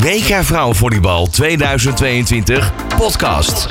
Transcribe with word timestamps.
WK 0.00 0.44
Vrouwenvolleybal 0.44 1.26
2022 1.26 2.72
podcast 2.96 3.68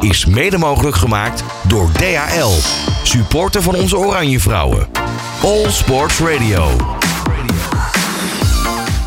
is 0.00 0.26
mede 0.26 0.58
mogelijk 0.58 0.96
gemaakt 0.96 1.44
door 1.66 1.92
DHL, 1.92 2.50
supporter 3.02 3.62
van 3.62 3.74
onze 3.74 3.96
Oranje 3.96 4.40
Vrouwen. 4.40 4.86
All 5.42 5.70
Sports 5.70 6.18
Radio. 6.18 6.96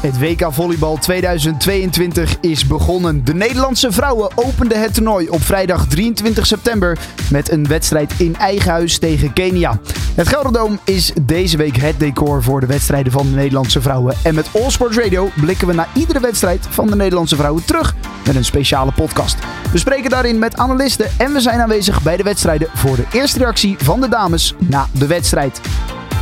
Het 0.02 0.20
WK 0.20 0.48
Volleybal 0.50 0.98
2022 0.98 2.38
is 2.40 2.68
begonnen. 2.68 3.26
De 3.26 3.34
Nederlandse 3.34 3.92
vrouwen 3.92 4.30
openden 4.36 4.82
het 4.82 4.94
toernooi 4.94 5.30
op 5.30 5.42
vrijdag 5.42 5.88
23 5.88 6.48
september 6.48 6.98
met 7.32 7.52
een 7.52 7.68
wedstrijd 7.68 8.14
in 8.18 8.36
eigen 8.36 8.72
huis 8.72 8.98
tegen 8.98 9.34
Kenia. 9.34 9.80
Het 10.16 10.28
Gelderdoom 10.28 10.80
is 10.84 11.12
deze 11.22 11.58
week 11.58 11.76
het 11.76 12.00
decor 12.00 12.44
voor 12.44 12.60
de 12.60 12.66
wedstrijden 12.66 13.12
van 13.12 13.30
de 13.30 13.36
Nederlandse 13.36 13.82
vrouwen. 13.82 14.16
En 14.24 14.36
met 14.36 14.50
All 14.54 14.70
Sports 14.70 14.98
Radio 14.98 15.30
blikken 15.42 15.68
we 15.68 15.74
naar 15.74 15.90
iedere 15.94 16.20
wedstrijd 16.20 16.68
van 16.70 16.88
de 16.88 16.96
Nederlandse 16.96 17.36
vrouwen 17.36 17.66
terug 17.66 17.96
met 18.26 18.36
een 18.36 18.46
speciale 18.46 18.92
podcast. 18.92 19.38
We 19.72 19.78
spreken 19.78 20.10
daarin 20.10 20.40
met 20.40 20.58
analisten 20.58 21.10
en 21.18 21.34
we 21.34 21.40
zijn 21.40 21.60
aanwezig 21.60 22.02
bij 22.04 22.18
de 22.18 22.24
wedstrijden 22.24 22.70
voor 22.74 22.96
de 22.96 23.06
eerste 23.12 23.40
reactie 23.40 23.76
van 23.78 24.02
de 24.02 24.10
dames 24.10 24.56
na 24.60 24.88
de 24.92 25.08
wedstrijd. 25.08 25.62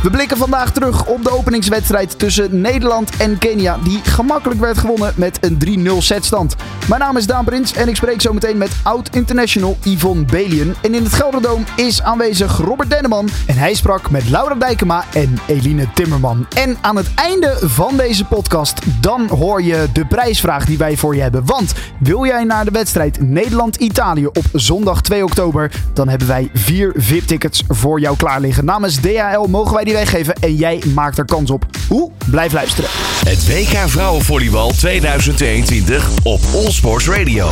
We 0.02 0.10
blikken 0.10 0.36
vandaag 0.36 0.72
terug 0.72 1.06
op 1.06 1.24
de 1.24 1.30
openingswedstrijd 1.30 2.18
tussen 2.18 2.60
Nederland 2.60 3.16
en 3.16 3.38
Kenia, 3.38 3.78
die 3.84 4.00
gemakkelijk 4.02 4.60
werd 4.60 4.78
gewonnen 4.78 5.12
met 5.16 5.38
een 5.40 5.88
3-0 5.88 5.96
setstand. 5.98 6.56
Mijn 6.88 7.00
naam 7.00 7.16
is 7.16 7.26
Daan 7.26 7.44
Prins 7.44 7.72
en 7.72 7.88
ik 7.88 7.96
spreek 7.96 8.20
zo 8.20 8.32
meteen 8.32 8.58
met 8.58 8.70
oud-international 8.82 9.76
Yvonne 9.82 10.24
Belien. 10.24 10.74
En 10.82 10.94
in 10.94 11.02
het 11.02 11.12
Gelderdoom 11.12 11.64
is 11.76 12.02
aanwezig 12.02 12.56
Robert 12.56 12.90
Denneman 12.90 13.28
en 13.46 13.56
hij 13.56 13.74
sprak 13.74 14.10
met 14.10 14.28
Laura 14.28 14.54
Dijkema 14.54 15.04
en 15.12 15.38
Eline 15.46 15.86
Timmerman. 15.94 16.46
En 16.56 16.76
aan 16.80 16.96
het 16.96 17.14
einde 17.14 17.56
van 17.60 17.96
deze 17.96 18.24
podcast, 18.24 18.80
dan 19.00 19.28
hoor 19.28 19.62
je 19.62 19.86
de 19.92 20.06
prijsvraag 20.06 20.64
die 20.64 20.78
wij 20.78 20.96
voor 20.96 21.14
je 21.14 21.22
hebben. 21.22 21.46
Want 21.46 21.72
wil 21.98 22.26
jij 22.26 22.44
naar 22.44 22.64
de 22.64 22.70
wedstrijd 22.70 23.20
Nederland-Italië 23.20 24.26
op 24.26 24.44
zondag 24.52 25.00
2 25.00 25.24
oktober, 25.24 25.72
dan 25.92 26.08
hebben 26.08 26.28
wij 26.28 26.50
vier 26.54 26.92
VIP-tickets 26.96 27.64
voor 27.68 28.00
jou 28.00 28.16
klaar 28.16 28.40
liggen. 28.40 28.64
Namens 28.64 28.96
DHL 28.96 29.46
mogen 29.48 29.74
wij 29.74 29.84
die 29.84 29.88
weggeven 29.92 30.34
en 30.34 30.54
jij 30.54 30.82
maakt 30.94 31.18
er 31.18 31.24
kans 31.24 31.50
op. 31.50 31.64
Hoe? 31.88 32.10
Blijf 32.30 32.52
luisteren. 32.52 32.90
Het 33.24 33.46
WK 33.46 33.88
Vrouwenvolleybal 33.88 34.70
2022 34.70 36.10
op 36.22 36.40
All 36.54 36.70
Sports 36.70 37.08
Radio. 37.08 37.48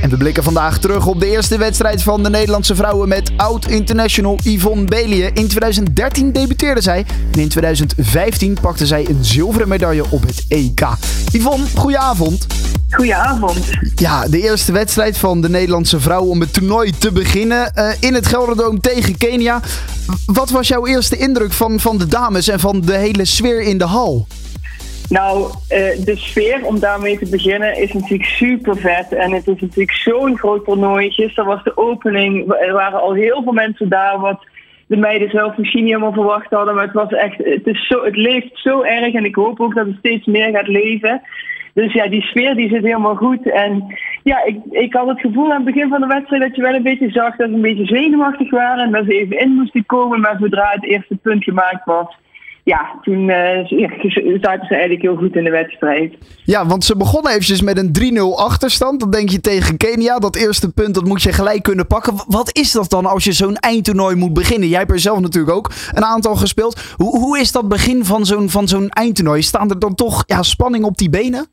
En 0.00 0.10
we 0.10 0.16
blikken 0.16 0.42
vandaag 0.42 0.78
terug 0.78 1.06
op 1.06 1.20
de 1.20 1.26
eerste 1.26 1.58
wedstrijd 1.58 2.02
van 2.02 2.22
de 2.22 2.30
Nederlandse 2.30 2.74
vrouwen 2.74 3.08
met 3.08 3.32
oud-international 3.36 4.38
Yvonne 4.42 4.84
Belien. 4.84 5.34
In 5.34 5.48
2013 5.48 6.32
debuteerde 6.32 6.80
zij 6.80 7.06
en 7.32 7.40
in 7.40 7.48
2015 7.48 8.56
pakte 8.60 8.86
zij 8.86 9.08
een 9.08 9.24
zilveren 9.24 9.68
medaille 9.68 10.04
op 10.08 10.22
het 10.26 10.44
EK. 10.48 10.86
Yvonne, 11.32 11.66
goedenavond. 11.74 12.46
Goedenavond. 12.92 13.70
Ja, 13.94 14.28
de 14.28 14.40
eerste 14.40 14.72
wedstrijd 14.72 15.18
van 15.18 15.40
de 15.40 15.48
Nederlandse 15.48 16.00
vrouwen 16.00 16.30
om 16.30 16.40
het 16.40 16.52
toernooi 16.54 16.90
te 16.90 17.12
beginnen 17.12 17.72
uh, 17.74 17.90
in 18.00 18.14
het 18.14 18.26
Gelderdoom 18.26 18.80
tegen 18.80 19.18
Kenia. 19.18 19.60
Wat 20.26 20.50
was 20.50 20.68
jouw 20.68 20.86
eerste 20.86 21.16
indruk 21.16 21.52
van, 21.52 21.80
van 21.80 21.98
de 21.98 22.06
dames 22.06 22.48
en 22.48 22.60
van 22.60 22.80
de 22.80 22.96
hele 22.96 23.24
sfeer 23.24 23.62
in 23.62 23.78
de 23.78 23.84
hal? 23.84 24.26
Nou, 25.08 25.46
uh, 25.46 25.50
de 26.04 26.16
sfeer, 26.16 26.64
om 26.64 26.78
daarmee 26.78 27.18
te 27.18 27.28
beginnen, 27.30 27.76
is 27.76 27.92
natuurlijk 27.92 28.28
super 28.28 28.76
vet. 28.76 29.12
En 29.12 29.32
het 29.32 29.46
is 29.46 29.60
natuurlijk 29.60 29.92
zo'n 29.92 30.38
groot 30.38 30.64
toernooi. 30.64 31.10
Gisteren 31.10 31.50
was 31.50 31.64
de 31.64 31.76
opening, 31.76 32.52
er 32.52 32.72
waren 32.72 33.00
al 33.00 33.12
heel 33.12 33.42
veel 33.42 33.52
mensen 33.52 33.88
daar, 33.88 34.20
wat 34.20 34.44
de 34.86 34.96
meiden 34.96 35.30
zelf 35.30 35.56
misschien 35.56 35.84
niet 35.84 35.92
helemaal 35.92 36.12
verwacht 36.12 36.50
hadden. 36.50 36.74
Maar 36.74 36.84
het 36.84 36.92
was 36.92 37.12
echt, 37.12 37.36
het, 37.36 37.66
is 37.66 37.86
zo, 37.86 38.04
het 38.04 38.16
leeft 38.16 38.50
zo 38.52 38.82
erg 38.82 39.14
en 39.14 39.24
ik 39.24 39.34
hoop 39.34 39.60
ook 39.60 39.74
dat 39.74 39.86
het 39.86 39.96
steeds 39.98 40.26
meer 40.26 40.50
gaat 40.50 40.68
leven. 40.68 41.22
Dus 41.74 41.92
ja, 41.92 42.08
die 42.08 42.22
sfeer 42.22 42.54
die 42.54 42.68
zit 42.68 42.82
helemaal 42.82 43.16
goed. 43.16 43.50
En 43.50 43.98
ja, 44.22 44.44
ik, 44.44 44.56
ik 44.70 44.92
had 44.92 45.08
het 45.08 45.20
gevoel 45.20 45.50
aan 45.50 45.64
het 45.64 45.74
begin 45.74 45.88
van 45.88 46.00
de 46.00 46.06
wedstrijd 46.06 46.42
dat 46.42 46.56
je 46.56 46.62
wel 46.62 46.74
een 46.74 46.82
beetje 46.82 47.10
zag 47.10 47.36
dat 47.36 47.48
ze 47.48 47.54
een 47.54 47.60
beetje 47.60 47.86
zenuwachtig 47.86 48.50
waren. 48.50 48.84
En 48.84 48.92
dat 48.92 49.04
ze 49.04 49.20
even 49.20 49.38
in 49.38 49.50
moesten 49.50 49.86
komen. 49.86 50.20
Maar 50.20 50.36
zodra 50.40 50.70
het 50.70 50.84
eerste 50.84 51.16
punt 51.16 51.44
gemaakt 51.44 51.84
was, 51.84 52.16
ja, 52.64 52.98
toen 53.02 53.28
uh, 53.28 53.88
zaten 54.40 54.66
ze 54.66 54.74
eigenlijk 54.74 55.02
heel 55.02 55.16
goed 55.16 55.36
in 55.36 55.44
de 55.44 55.50
wedstrijd. 55.50 56.14
Ja, 56.44 56.66
want 56.66 56.84
ze 56.84 56.96
begonnen 56.96 57.30
eventjes 57.30 57.62
met 57.62 57.78
een 57.78 58.16
3-0 58.16 58.38
achterstand. 58.38 59.00
Dan 59.00 59.10
denk 59.10 59.28
je 59.28 59.40
tegen 59.40 59.76
Kenia, 59.76 60.18
dat 60.18 60.36
eerste 60.36 60.72
punt 60.72 60.94
dat 60.94 61.04
moet 61.04 61.22
je 61.22 61.32
gelijk 61.32 61.62
kunnen 61.62 61.86
pakken. 61.86 62.14
Wat 62.26 62.56
is 62.56 62.72
dat 62.72 62.90
dan 62.90 63.06
als 63.06 63.24
je 63.24 63.32
zo'n 63.32 63.56
eindtoernooi 63.56 64.16
moet 64.16 64.32
beginnen? 64.32 64.68
Jij 64.68 64.78
hebt 64.78 64.90
er 64.90 64.98
zelf 64.98 65.20
natuurlijk 65.20 65.56
ook 65.56 65.72
een 65.92 66.04
aantal 66.04 66.36
gespeeld. 66.36 66.94
Hoe, 66.96 67.18
hoe 67.18 67.38
is 67.38 67.52
dat 67.52 67.68
begin 67.68 68.04
van 68.04 68.26
zo'n 68.26 68.50
van 68.50 68.68
zo'n 68.68 68.88
eindtoernooi? 68.88 69.42
Staan 69.42 69.70
er 69.70 69.78
dan 69.78 69.94
toch 69.94 70.22
ja, 70.26 70.42
spanning 70.42 70.84
op 70.84 70.96
die 70.96 71.10
benen? 71.10 71.46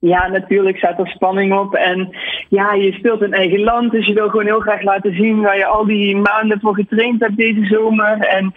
Ja, 0.00 0.28
natuurlijk 0.28 0.76
staat 0.76 0.98
er 0.98 1.08
spanning 1.08 1.58
op. 1.58 1.74
En 1.74 2.16
ja, 2.48 2.72
je 2.72 2.92
speelt 2.92 3.22
in 3.22 3.32
eigen 3.32 3.60
land. 3.60 3.90
Dus 3.90 4.06
je 4.06 4.14
wil 4.14 4.28
gewoon 4.28 4.46
heel 4.46 4.60
graag 4.60 4.82
laten 4.82 5.14
zien 5.14 5.40
waar 5.40 5.56
je 5.56 5.66
al 5.66 5.84
die 5.84 6.16
maanden 6.16 6.60
voor 6.60 6.74
getraind 6.74 7.20
hebt 7.20 7.36
deze 7.36 7.64
zomer. 7.64 8.18
En 8.18 8.54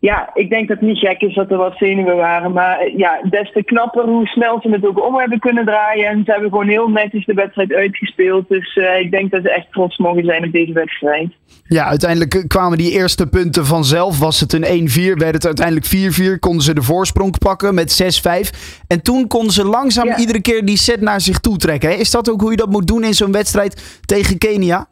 ja, 0.00 0.30
ik 0.34 0.50
denk 0.50 0.68
dat 0.68 0.78
het 0.78 0.88
niet 0.88 0.98
gek 0.98 1.20
is 1.20 1.34
dat 1.34 1.50
er 1.50 1.56
wat 1.56 1.76
zenuwen 1.76 2.16
waren. 2.16 2.52
Maar 2.52 2.90
ja, 2.96 3.20
des 3.30 3.52
te 3.52 3.62
knapper 3.62 4.04
hoe 4.04 4.26
snel 4.26 4.60
ze 4.62 4.70
het 4.70 4.86
ook 4.86 5.06
om 5.06 5.18
hebben 5.18 5.38
kunnen 5.38 5.64
draaien. 5.64 6.06
En 6.06 6.22
ze 6.24 6.30
hebben 6.30 6.50
gewoon 6.50 6.68
heel 6.68 6.88
netjes 6.88 7.26
de 7.26 7.34
wedstrijd 7.34 7.72
uitgespeeld. 7.72 8.48
Dus 8.48 8.76
uh, 8.76 9.00
ik 9.00 9.10
denk 9.10 9.30
dat 9.30 9.42
ze 9.42 9.50
echt 9.50 9.72
trots 9.72 9.96
mogen 9.96 10.24
zijn 10.24 10.44
op 10.44 10.52
deze 10.52 10.72
wedstrijd. 10.72 11.32
Ja, 11.64 11.84
uiteindelijk 11.84 12.44
kwamen 12.48 12.78
die 12.78 12.92
eerste 12.92 13.26
punten 13.26 13.66
vanzelf. 13.66 14.18
Was 14.18 14.40
het 14.40 14.52
een 14.52 14.88
1-4, 14.88 15.18
werd 15.18 15.34
het 15.34 15.46
uiteindelijk 15.46 15.86
4-4. 16.36 16.38
Konden 16.38 16.62
ze 16.62 16.74
de 16.74 16.82
voorsprong 16.82 17.38
pakken 17.38 17.74
met 17.74 18.20
6-5. 18.46 18.84
En 18.86 19.02
toen 19.02 19.26
konden 19.26 19.52
ze 19.52 19.64
langzaam 19.64 20.06
ja. 20.06 20.16
iedere 20.16 20.40
keer 20.40 20.64
die 20.64 20.76
set 20.76 21.00
naar 21.00 21.20
zich 21.20 21.38
toe 21.38 21.56
trekken. 21.56 21.98
Is 21.98 22.10
dat 22.10 22.30
ook 22.30 22.40
hoe 22.40 22.50
je 22.50 22.56
dat 22.56 22.70
moet 22.70 22.86
doen 22.86 23.04
in 23.04 23.14
zo'n 23.14 23.32
wedstrijd 23.32 24.00
tegen 24.04 24.38
Kenia? 24.38 24.88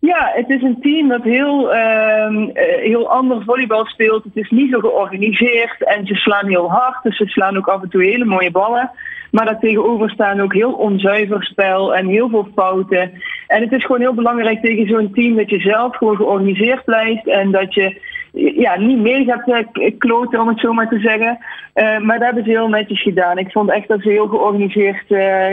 Ja, 0.00 0.30
het 0.34 0.48
is 0.48 0.62
een 0.62 0.80
team 0.80 1.08
dat 1.08 1.22
heel, 1.22 1.74
uh, 1.74 2.46
heel 2.80 3.10
ander 3.10 3.42
volleybal 3.44 3.84
speelt. 3.84 4.24
Het 4.24 4.36
is 4.36 4.50
niet 4.50 4.70
zo 4.70 4.78
georganiseerd 4.78 5.84
en 5.84 6.06
ze 6.06 6.14
slaan 6.14 6.48
heel 6.48 6.70
hard. 6.70 7.02
Dus 7.02 7.16
ze 7.16 7.26
slaan 7.26 7.56
ook 7.56 7.68
af 7.68 7.82
en 7.82 7.88
toe 7.88 8.04
hele 8.04 8.24
mooie 8.24 8.50
ballen. 8.50 8.90
Maar 9.30 9.44
daartegenover 9.44 10.10
staan 10.10 10.40
ook 10.40 10.54
heel 10.54 10.72
onzuiver 10.72 11.44
spel 11.44 11.94
en 11.94 12.06
heel 12.06 12.28
veel 12.28 12.48
fouten. 12.54 13.12
En 13.46 13.62
het 13.62 13.72
is 13.72 13.84
gewoon 13.84 14.00
heel 14.00 14.14
belangrijk 14.14 14.60
tegen 14.60 14.86
zo'n 14.86 15.12
team 15.12 15.36
dat 15.36 15.50
je 15.50 15.60
zelf 15.60 15.96
gewoon 15.96 16.16
georganiseerd 16.16 16.84
blijft. 16.84 17.26
En 17.26 17.50
dat 17.50 17.74
je 17.74 18.00
ja, 18.32 18.78
niet 18.78 18.98
mee 18.98 19.24
gaat 19.24 19.66
kloten, 19.98 20.40
om 20.40 20.48
het 20.48 20.60
zo 20.60 20.72
maar 20.72 20.88
te 20.88 20.98
zeggen. 20.98 21.38
Uh, 21.74 21.98
maar 21.98 22.18
dat 22.18 22.26
hebben 22.26 22.44
ze 22.44 22.50
heel 22.50 22.68
netjes 22.68 23.02
gedaan. 23.02 23.38
Ik 23.38 23.52
vond 23.52 23.70
echt 23.70 23.88
dat 23.88 24.00
ze 24.02 24.10
heel 24.10 24.28
georganiseerd 24.28 25.04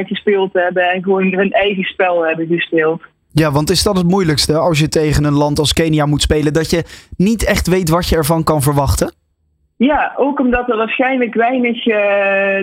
gespeeld 0.07 0.53
hebben 0.53 0.91
en 0.91 1.03
gewoon 1.03 1.33
hun 1.33 1.51
eigen 1.51 1.83
spel 1.83 2.25
hebben 2.25 2.47
gespeeld. 2.47 3.01
Ja, 3.39 3.51
want 3.51 3.69
is 3.69 3.83
dat 3.83 3.97
het 3.97 4.07
moeilijkste 4.07 4.57
als 4.57 4.79
je 4.79 4.87
tegen 4.87 5.23
een 5.23 5.33
land 5.33 5.59
als 5.59 5.73
Kenia 5.73 6.05
moet 6.05 6.21
spelen? 6.21 6.53
Dat 6.53 6.69
je 6.69 6.83
niet 7.17 7.45
echt 7.45 7.67
weet 7.67 7.89
wat 7.89 8.09
je 8.09 8.15
ervan 8.15 8.43
kan 8.43 8.61
verwachten? 8.61 9.13
Ja, 9.75 10.13
ook 10.15 10.39
omdat 10.39 10.69
er 10.69 10.77
waarschijnlijk 10.77 11.33
weinig 11.33 11.85
uh, 11.85 11.95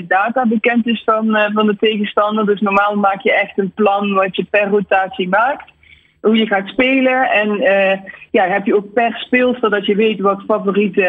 data 0.09 0.47
bekend 0.47 0.87
is 0.87 1.03
van, 1.05 1.27
uh, 1.27 1.45
van 1.53 1.67
de 1.67 1.77
tegenstander. 1.77 2.47
Dus 2.47 2.61
normaal 2.61 2.97
maak 2.97 3.21
je 3.21 3.35
echt 3.35 3.59
een 3.59 3.73
plan 3.75 4.13
wat 4.13 4.37
je 4.37 4.47
per 4.51 4.69
rotatie 4.69 5.29
maakt. 5.29 5.73
Hoe 6.21 6.37
je 6.37 6.47
gaat 6.47 6.69
spelen. 6.69 7.31
En 7.31 7.49
uh, 7.61 7.99
ja, 8.31 8.47
heb 8.47 8.67
je 8.67 8.77
ook 8.77 8.93
per 8.93 9.15
speelster 9.17 9.71
dat 9.71 9.87
je 9.87 9.95
weet 9.95 10.21
wat 10.21 10.43
favoriete 10.47 11.09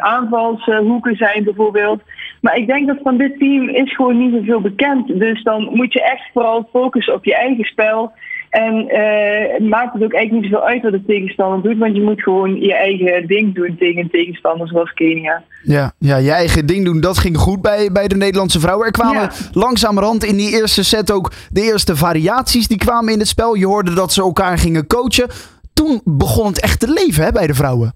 aanvalshoeken 0.00 1.16
zijn 1.16 1.44
bijvoorbeeld. 1.44 2.02
Maar 2.40 2.56
ik 2.56 2.66
denk 2.66 2.86
dat 2.86 2.98
van 3.02 3.16
dit 3.16 3.38
team 3.38 3.68
is 3.68 3.94
gewoon 3.94 4.18
niet 4.18 4.34
zoveel 4.34 4.60
bekend. 4.60 5.18
Dus 5.18 5.42
dan 5.42 5.68
moet 5.72 5.92
je 5.92 6.02
echt 6.02 6.30
vooral 6.32 6.68
focussen 6.72 7.14
op 7.14 7.24
je 7.24 7.34
eigen 7.36 7.64
spel. 7.64 8.12
En 8.54 8.74
uh, 8.74 9.68
maakt 9.68 9.92
het 9.92 10.02
ook 10.02 10.12
eigenlijk 10.12 10.32
niet 10.32 10.52
zoveel 10.52 10.68
uit 10.68 10.82
wat 10.82 10.92
de 10.92 11.04
tegenstander 11.06 11.62
doet, 11.62 11.78
want 11.78 11.96
je 11.96 12.02
moet 12.02 12.22
gewoon 12.22 12.60
je 12.60 12.74
eigen 12.74 13.26
ding 13.26 13.54
doen 13.54 13.76
tegen 13.78 14.02
een 14.02 14.10
tegenstander 14.10 14.68
zoals 14.68 14.92
Kenia. 14.92 15.42
Ja, 15.62 15.92
ja, 15.98 16.16
je 16.16 16.30
eigen 16.30 16.66
ding 16.66 16.84
doen, 16.84 17.00
dat 17.00 17.18
ging 17.18 17.36
goed 17.36 17.62
bij, 17.62 17.90
bij 17.92 18.08
de 18.08 18.16
Nederlandse 18.16 18.60
vrouwen. 18.60 18.86
Er 18.86 18.92
kwamen 18.92 19.22
ja. 19.22 19.30
langzamerhand 19.52 20.24
in 20.24 20.36
die 20.36 20.52
eerste 20.60 20.84
set 20.84 21.12
ook 21.12 21.32
de 21.48 21.62
eerste 21.62 21.96
variaties 21.96 22.68
die 22.68 22.78
kwamen 22.78 23.12
in 23.12 23.18
het 23.18 23.28
spel. 23.28 23.54
Je 23.54 23.66
hoorde 23.66 23.94
dat 23.94 24.12
ze 24.12 24.22
elkaar 24.22 24.58
gingen 24.58 24.86
coachen. 24.86 25.28
Toen 25.72 26.00
begon 26.04 26.46
het 26.46 26.60
echt 26.60 26.80
te 26.80 26.92
leven 26.92 27.24
hè, 27.24 27.32
bij 27.32 27.46
de 27.46 27.54
vrouwen. 27.54 27.94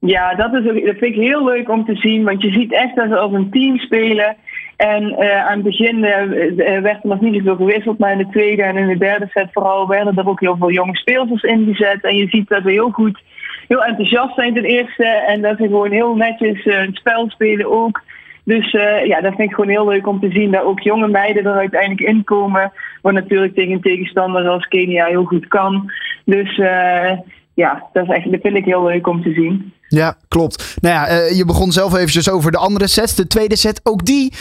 Ja, 0.00 0.34
dat, 0.34 0.54
is, 0.54 0.64
dat 0.64 0.96
vind 0.96 1.14
ik 1.14 1.20
heel 1.20 1.44
leuk 1.44 1.68
om 1.68 1.84
te 1.84 1.94
zien, 1.94 2.24
want 2.24 2.42
je 2.42 2.50
ziet 2.50 2.72
echt 2.72 2.96
dat 2.96 3.08
ze 3.08 3.16
als 3.16 3.32
een 3.32 3.50
team 3.50 3.78
spelen. 3.78 4.36
En 4.78 5.02
uh, 5.02 5.46
aan 5.46 5.54
het 5.54 5.62
begin 5.62 5.96
uh, 5.96 6.80
werd 6.80 7.02
er 7.02 7.08
nog 7.08 7.20
niet 7.20 7.34
zoveel 7.34 7.56
gewisseld, 7.56 7.98
maar 7.98 8.12
in 8.12 8.18
de 8.18 8.28
tweede 8.28 8.62
en 8.62 8.76
in 8.76 8.86
de 8.86 8.98
derde 8.98 9.26
set 9.30 9.48
vooral 9.52 9.88
werden 9.88 10.16
er 10.16 10.28
ook 10.28 10.40
heel 10.40 10.56
veel 10.56 10.70
jonge 10.70 10.96
speelsters 10.96 11.42
ingezet. 11.42 12.04
En 12.04 12.16
je 12.16 12.28
ziet 12.28 12.48
dat 12.48 12.62
we 12.62 12.70
heel 12.70 12.90
goed, 12.90 13.22
heel 13.68 13.84
enthousiast 13.84 14.34
zijn 14.34 14.54
ten 14.54 14.64
eerste 14.64 15.04
en 15.04 15.40
dat 15.42 15.56
ze 15.56 15.62
gewoon 15.62 15.90
heel 15.90 16.14
netjes 16.14 16.64
een 16.66 16.94
spel 16.94 17.30
spelen 17.30 17.70
ook. 17.70 18.02
Dus 18.44 18.72
uh, 18.72 19.04
ja, 19.04 19.20
dat 19.20 19.34
vind 19.34 19.48
ik 19.48 19.54
gewoon 19.54 19.70
heel 19.70 19.88
leuk 19.88 20.06
om 20.06 20.20
te 20.20 20.30
zien 20.30 20.50
dat 20.50 20.62
ook 20.62 20.80
jonge 20.80 21.08
meiden 21.08 21.46
er 21.46 21.56
uiteindelijk 21.56 22.08
in 22.08 22.24
komen. 22.24 22.72
Wat 23.02 23.12
natuurlijk 23.12 23.54
tegen 23.54 23.72
een 23.72 23.80
tegenstander 23.80 24.48
als 24.48 24.68
Kenia 24.68 25.06
heel 25.06 25.24
goed 25.24 25.48
kan. 25.48 25.92
Dus 26.24 26.58
uh, 26.58 27.12
ja, 27.58 27.88
dat, 27.92 28.02
is 28.02 28.14
echt, 28.14 28.28
vind 28.42 28.56
ik 28.56 28.64
heel 28.64 28.84
leuk 28.84 29.06
om 29.06 29.22
te 29.22 29.32
zien. 29.32 29.72
Ja, 29.88 30.16
klopt. 30.28 30.76
Nou 30.80 30.94
ja, 30.94 31.10
uh, 31.10 31.36
je 31.36 31.44
begon 31.44 31.72
zelf 31.72 31.94
eventjes 31.94 32.30
over 32.30 32.50
de 32.50 32.58
andere 32.58 32.86
sets. 32.86 33.14
De 33.14 33.26
tweede 33.26 33.56
set, 33.56 33.80
ook 33.82 34.04
die 34.04 34.32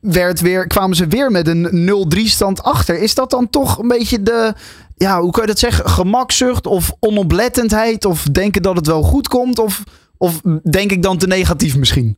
werd 0.00 0.40
weer, 0.40 0.66
kwamen 0.66 0.96
ze 0.96 1.06
weer 1.06 1.30
met 1.30 1.48
een 1.48 1.90
0-3 2.16 2.20
stand 2.20 2.62
achter. 2.62 2.98
Is 2.98 3.14
dat 3.14 3.30
dan 3.30 3.50
toch 3.50 3.78
een 3.78 3.88
beetje 3.88 4.22
de, 4.22 4.54
ja, 4.96 5.20
hoe 5.20 5.30
kan 5.30 5.42
je 5.42 5.48
dat 5.48 5.58
zeggen? 5.58 5.88
Gemakzucht 5.88 6.66
of 6.66 6.92
onoplettendheid? 7.00 8.04
Of 8.04 8.22
denken 8.22 8.62
dat 8.62 8.76
het 8.76 8.86
wel 8.86 9.02
goed 9.02 9.28
komt? 9.28 9.58
Of, 9.58 9.82
of 10.18 10.40
denk 10.62 10.90
ik 10.90 11.02
dan 11.02 11.18
te 11.18 11.26
negatief 11.26 11.76
misschien? 11.76 12.16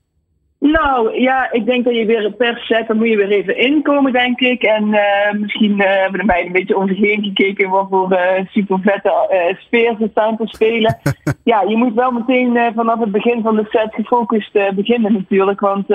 Nou 0.61 1.21
ja, 1.21 1.53
ik 1.53 1.67
denk 1.67 1.85
dat 1.85 1.95
je 1.95 2.07
weer 2.07 2.33
per 2.33 2.59
set, 2.59 2.87
dan 2.87 2.97
moet 2.97 3.09
je 3.09 3.17
weer 3.17 3.31
even 3.31 3.59
inkomen, 3.59 4.13
denk 4.13 4.41
ik. 4.41 4.63
En 4.63 4.89
uh, 4.89 5.41
misschien 5.41 5.81
uh, 5.81 5.87
hebben 5.87 6.21
de 6.21 6.27
meiden 6.27 6.47
een 6.47 6.59
beetje 6.59 6.77
om 6.77 6.89
zich 6.89 6.99
heen 6.99 7.23
gekeken 7.23 7.71
wat 7.71 7.87
voor 7.91 8.13
uh, 8.13 8.47
super 8.47 8.79
vette 8.83 9.55
sfeer 9.59 9.97
ze 9.99 10.09
staan 10.11 10.37
te 10.37 10.47
spelen. 10.47 10.99
ja, 11.45 11.63
je 11.69 11.77
moet 11.77 11.95
wel 11.95 12.11
meteen 12.11 12.73
vanaf 12.75 13.01
het 13.01 13.13
begin 13.13 13.43
van 13.43 13.57
de 13.57 13.67
set 13.69 13.95
gefocust 13.95 14.53
beginnen 14.75 15.13
natuurlijk. 15.13 15.61
Want 15.61 15.87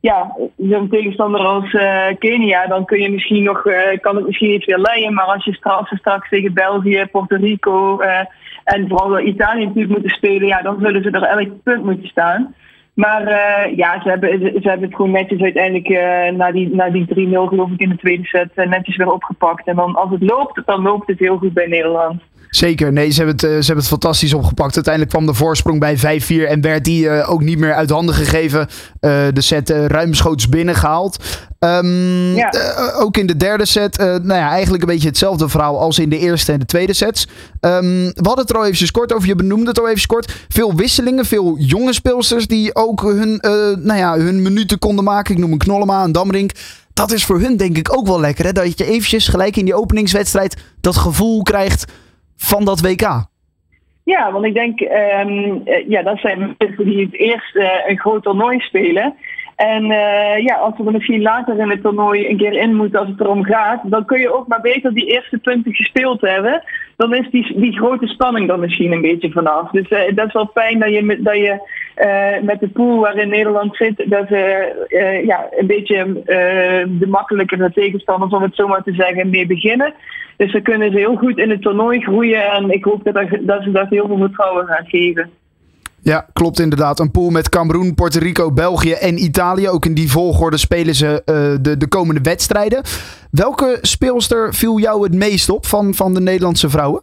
ja, 0.00 0.36
zo'n 0.56 0.88
tegenstander 0.88 1.40
als 1.40 1.70
Kenia, 2.18 2.66
dan 2.66 2.84
kun 2.84 3.00
je 3.00 3.10
misschien 3.10 3.42
nog, 3.42 3.62
kan 4.00 4.16
het 4.16 4.26
misschien 4.26 4.54
iets 4.54 4.66
weer 4.66 4.78
leiden. 4.78 5.14
Maar 5.14 5.24
als 5.24 5.44
je 5.44 5.54
straks, 5.54 5.96
straks 5.96 6.28
tegen 6.28 6.54
België, 6.54 7.06
Puerto 7.12 7.36
Rico 7.36 8.00
en 8.64 8.88
vooral 8.88 9.20
Italië 9.20 9.64
natuurlijk 9.64 9.92
moeten 9.92 10.16
spelen, 10.16 10.46
ja, 10.46 10.62
dan 10.62 10.78
zullen 10.80 11.02
ze 11.02 11.10
er 11.10 11.22
elk 11.22 11.62
punt 11.62 11.84
moeten 11.84 12.08
staan. 12.08 12.54
Maar 12.96 13.22
uh, 13.22 13.76
ja, 13.76 14.00
ze 14.02 14.08
hebben, 14.08 14.38
ze 14.40 14.68
hebben 14.68 14.86
het 14.86 14.96
gewoon 14.96 15.10
netjes 15.10 15.40
uiteindelijk 15.40 15.88
uh, 15.88 16.36
na 16.38 16.52
die, 16.52 16.74
na 16.74 16.90
die 16.90 17.06
3-0 17.08 17.08
geloof 17.30 17.70
ik 17.70 17.80
in 17.80 17.88
de 17.88 17.96
tweede 17.96 18.24
set 18.24 18.50
uh, 18.54 18.66
netjes 18.66 18.96
weer 18.96 19.12
opgepakt. 19.12 19.66
En 19.66 19.76
dan 19.76 19.94
als 19.94 20.10
het 20.10 20.22
loopt, 20.22 20.62
dan 20.66 20.82
loopt 20.82 21.06
het 21.06 21.18
heel 21.18 21.36
goed 21.36 21.52
bij 21.52 21.66
Nederland. 21.66 22.22
Zeker, 22.56 22.92
nee, 22.92 23.10
ze 23.10 23.22
hebben, 23.22 23.34
het, 23.34 23.40
ze 23.40 23.66
hebben 23.66 23.76
het 23.76 23.88
fantastisch 23.88 24.34
opgepakt. 24.34 24.74
Uiteindelijk 24.74 25.14
kwam 25.14 25.26
de 25.26 25.34
voorsprong 25.34 25.80
bij 25.80 26.20
5-4 26.20 26.48
en 26.48 26.60
werd 26.60 26.84
die 26.84 27.24
ook 27.24 27.42
niet 27.42 27.58
meer 27.58 27.74
uit 27.74 27.90
handen 27.90 28.14
gegeven. 28.14 28.68
de 29.00 29.40
set 29.40 29.70
ruimschoots 29.70 30.48
binnengehaald. 30.48 31.24
Um, 31.58 32.34
ja. 32.34 32.50
ook 32.98 33.16
in 33.16 33.26
de 33.26 33.36
derde 33.36 33.64
set, 33.64 33.98
nou 33.98 34.34
ja, 34.34 34.50
eigenlijk 34.50 34.82
een 34.82 34.88
beetje 34.88 35.08
hetzelfde 35.08 35.48
verhaal 35.48 35.80
als 35.80 35.98
in 35.98 36.08
de 36.08 36.18
eerste 36.18 36.52
en 36.52 36.58
de 36.58 36.66
tweede 36.66 36.92
sets. 36.92 37.28
Um, 37.60 38.04
we 38.04 38.22
hadden 38.22 38.38
het 38.38 38.50
er 38.50 38.56
al 38.56 38.64
eventjes 38.64 38.90
kort 38.90 39.12
over, 39.12 39.28
je 39.28 39.34
benoemde 39.34 39.68
het 39.68 39.80
al 39.80 39.88
even 39.88 40.06
kort. 40.06 40.34
Veel 40.48 40.74
wisselingen, 40.74 41.24
veel 41.24 41.58
jonge 41.58 41.92
speelsters 41.92 42.46
die 42.46 42.74
ook 42.74 43.02
hun, 43.02 43.42
uh, 43.46 43.50
nou 43.76 43.98
ja, 43.98 44.16
hun 44.16 44.42
minuten 44.42 44.78
konden 44.78 45.04
maken. 45.04 45.34
Ik 45.34 45.40
noem 45.40 45.52
een 45.52 45.58
Knollema, 45.58 46.04
een 46.04 46.12
Damrink. 46.12 46.50
Dat 46.92 47.12
is 47.12 47.24
voor 47.24 47.40
hun 47.40 47.56
denk 47.56 47.76
ik 47.76 47.96
ook 47.96 48.06
wel 48.06 48.20
lekker. 48.20 48.44
Hè? 48.44 48.52
Dat 48.52 48.78
je 48.78 48.84
eventjes 48.84 49.28
gelijk 49.28 49.56
in 49.56 49.64
die 49.64 49.74
openingswedstrijd 49.74 50.56
dat 50.80 50.96
gevoel 50.96 51.42
krijgt 51.42 51.84
van 52.36 52.64
dat 52.64 52.80
WK. 52.80 53.26
Ja, 54.04 54.32
want 54.32 54.44
ik 54.44 54.54
denk, 54.54 54.80
um, 54.80 55.62
ja, 55.88 56.02
dat 56.02 56.18
zijn 56.18 56.54
mensen 56.58 56.84
die 56.84 57.04
het 57.04 57.14
eerst 57.14 57.54
uh, 57.54 57.70
een 57.86 57.98
groot 57.98 58.22
toernooi 58.22 58.58
spelen. 58.58 59.14
En 59.56 59.84
uh, 59.84 60.38
ja, 60.38 60.54
als 60.54 60.74
we 60.76 60.84
er 60.84 60.92
misschien 60.92 61.22
later 61.22 61.58
in 61.58 61.70
het 61.70 61.82
toernooi 61.82 62.28
een 62.28 62.36
keer 62.36 62.52
in 62.52 62.74
moeten 62.74 63.00
als 63.00 63.08
het 63.08 63.20
erom 63.20 63.44
gaat, 63.44 63.80
dan 63.84 64.04
kun 64.04 64.20
je 64.20 64.34
ook 64.34 64.46
maar 64.46 64.60
beter 64.60 64.94
die 64.94 65.06
eerste 65.06 65.38
punten 65.38 65.74
gespeeld 65.74 66.20
hebben. 66.20 66.62
Dan 66.96 67.14
is 67.14 67.30
die, 67.30 67.60
die 67.60 67.76
grote 67.76 68.06
spanning 68.06 68.50
er 68.50 68.58
misschien 68.58 68.92
een 68.92 69.00
beetje 69.00 69.30
vanaf. 69.30 69.70
Dus 69.70 69.90
uh, 69.90 70.14
dat 70.14 70.26
is 70.26 70.32
wel 70.32 70.50
fijn 70.54 70.78
dat 70.78 70.92
je, 70.92 71.22
dat 71.22 71.36
je 71.36 71.60
uh, 71.96 72.42
met 72.42 72.60
de 72.60 72.68
pool 72.68 73.00
waarin 73.00 73.28
Nederland 73.28 73.76
zit, 73.76 74.04
dat 74.06 74.28
ze 74.28 75.22
ja, 75.26 75.46
een 75.50 75.66
beetje 75.66 76.22
de 76.98 77.06
makkelijkere 77.06 77.72
tegenstanders, 77.72 78.32
om 78.32 78.42
het 78.42 78.54
zo 78.54 78.68
maar 78.68 78.82
te 78.82 78.94
zeggen, 78.94 79.30
mee 79.30 79.46
beginnen. 79.46 79.94
Dus 80.36 80.52
dan 80.52 80.62
kunnen 80.62 80.90
ze 80.90 80.98
heel 80.98 81.16
goed 81.16 81.38
in 81.38 81.50
het 81.50 81.62
toernooi 81.62 82.00
groeien 82.00 82.50
en 82.50 82.70
ik 82.70 82.84
hoop 82.84 83.04
dat, 83.04 83.28
dat 83.40 83.62
ze 83.62 83.70
dat 83.70 83.88
heel 83.88 84.06
veel 84.06 84.18
vertrouwen 84.18 84.66
gaan 84.66 84.86
geven. 84.86 85.30
Ja, 86.12 86.26
klopt 86.32 86.60
inderdaad. 86.60 86.98
Een 86.98 87.10
pool 87.10 87.30
met 87.30 87.48
Cameroen, 87.48 87.94
Puerto 87.94 88.18
Rico, 88.18 88.52
België 88.52 88.92
en 88.92 89.22
Italië. 89.22 89.68
Ook 89.68 89.84
in 89.84 89.94
die 89.94 90.10
volgorde 90.10 90.56
spelen 90.56 90.94
ze 90.94 91.06
uh, 91.06 91.62
de, 91.62 91.76
de 91.76 91.88
komende 91.88 92.20
wedstrijden. 92.20 92.82
Welke 93.30 93.78
speelster 93.80 94.54
viel 94.54 94.78
jou 94.78 95.02
het 95.02 95.14
meest 95.14 95.48
op 95.48 95.66
van, 95.66 95.94
van 95.94 96.14
de 96.14 96.20
Nederlandse 96.20 96.70
vrouwen? 96.70 97.02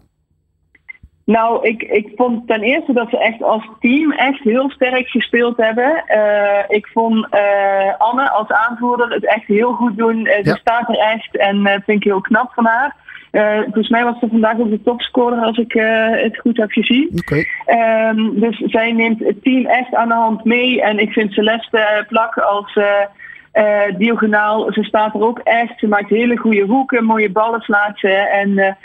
Nou, 1.26 1.68
ik, 1.68 1.82
ik 1.82 2.12
vond 2.16 2.48
ten 2.48 2.62
eerste 2.62 2.94
dat 2.94 3.10
ze 3.10 3.18
echt 3.18 3.44
als 3.44 3.70
team 3.80 4.12
echt 4.12 4.44
heel 4.44 4.70
sterk 4.70 5.08
gespeeld 5.08 5.58
hebben. 5.58 6.04
Uh, 6.08 6.78
ik 6.78 6.88
vond 6.88 7.28
uh, 7.34 7.98
Anne 7.98 8.30
als 8.30 8.48
aanvoerder 8.48 9.10
het 9.10 9.26
echt 9.26 9.48
heel 9.48 9.74
goed 9.74 9.98
doen. 9.98 10.26
Uh, 10.26 10.44
ja. 10.44 10.52
Ze 10.52 10.58
staat 10.62 10.90
er 10.90 10.98
echt 10.98 11.38
en 11.38 11.82
vind 11.86 11.98
ik 11.98 12.04
heel 12.04 12.22
knap 12.22 12.52
van 12.54 12.66
haar. 12.66 12.96
Uh, 13.34 13.62
volgens 13.62 13.90
mij 13.90 14.04
was 14.04 14.20
ze 14.20 14.28
vandaag 14.28 14.60
ook 14.60 14.70
de 14.70 14.82
topscorer 14.82 15.40
als 15.40 15.58
ik 15.58 15.74
uh, 15.74 16.10
het 16.10 16.38
goed 16.40 16.58
heb 16.58 16.72
gezien. 16.72 17.10
Okay. 17.16 17.46
Um, 18.10 18.40
dus 18.40 18.58
zij 18.58 18.92
neemt 18.92 19.20
het 19.20 19.44
team 19.44 19.66
echt 19.66 19.96
aan 19.96 20.08
de 20.08 20.14
hand 20.14 20.44
mee. 20.44 20.82
En 20.82 21.00
ik 21.00 21.12
vind 21.12 21.34
Celeste 21.34 22.06
Plak 22.08 22.38
als 22.38 22.76
uh, 22.76 23.98
diagonaal, 23.98 24.72
ze 24.72 24.84
staat 24.84 25.14
er 25.14 25.24
ook 25.24 25.40
echt. 25.40 25.80
Ze 25.80 25.88
maakt 25.88 26.10
hele 26.10 26.38
goede 26.38 26.66
hoeken, 26.66 27.04
mooie 27.04 27.32
ballen 27.32 27.62
slaat 27.62 28.00
ze. 28.00 28.10
En 28.10 28.78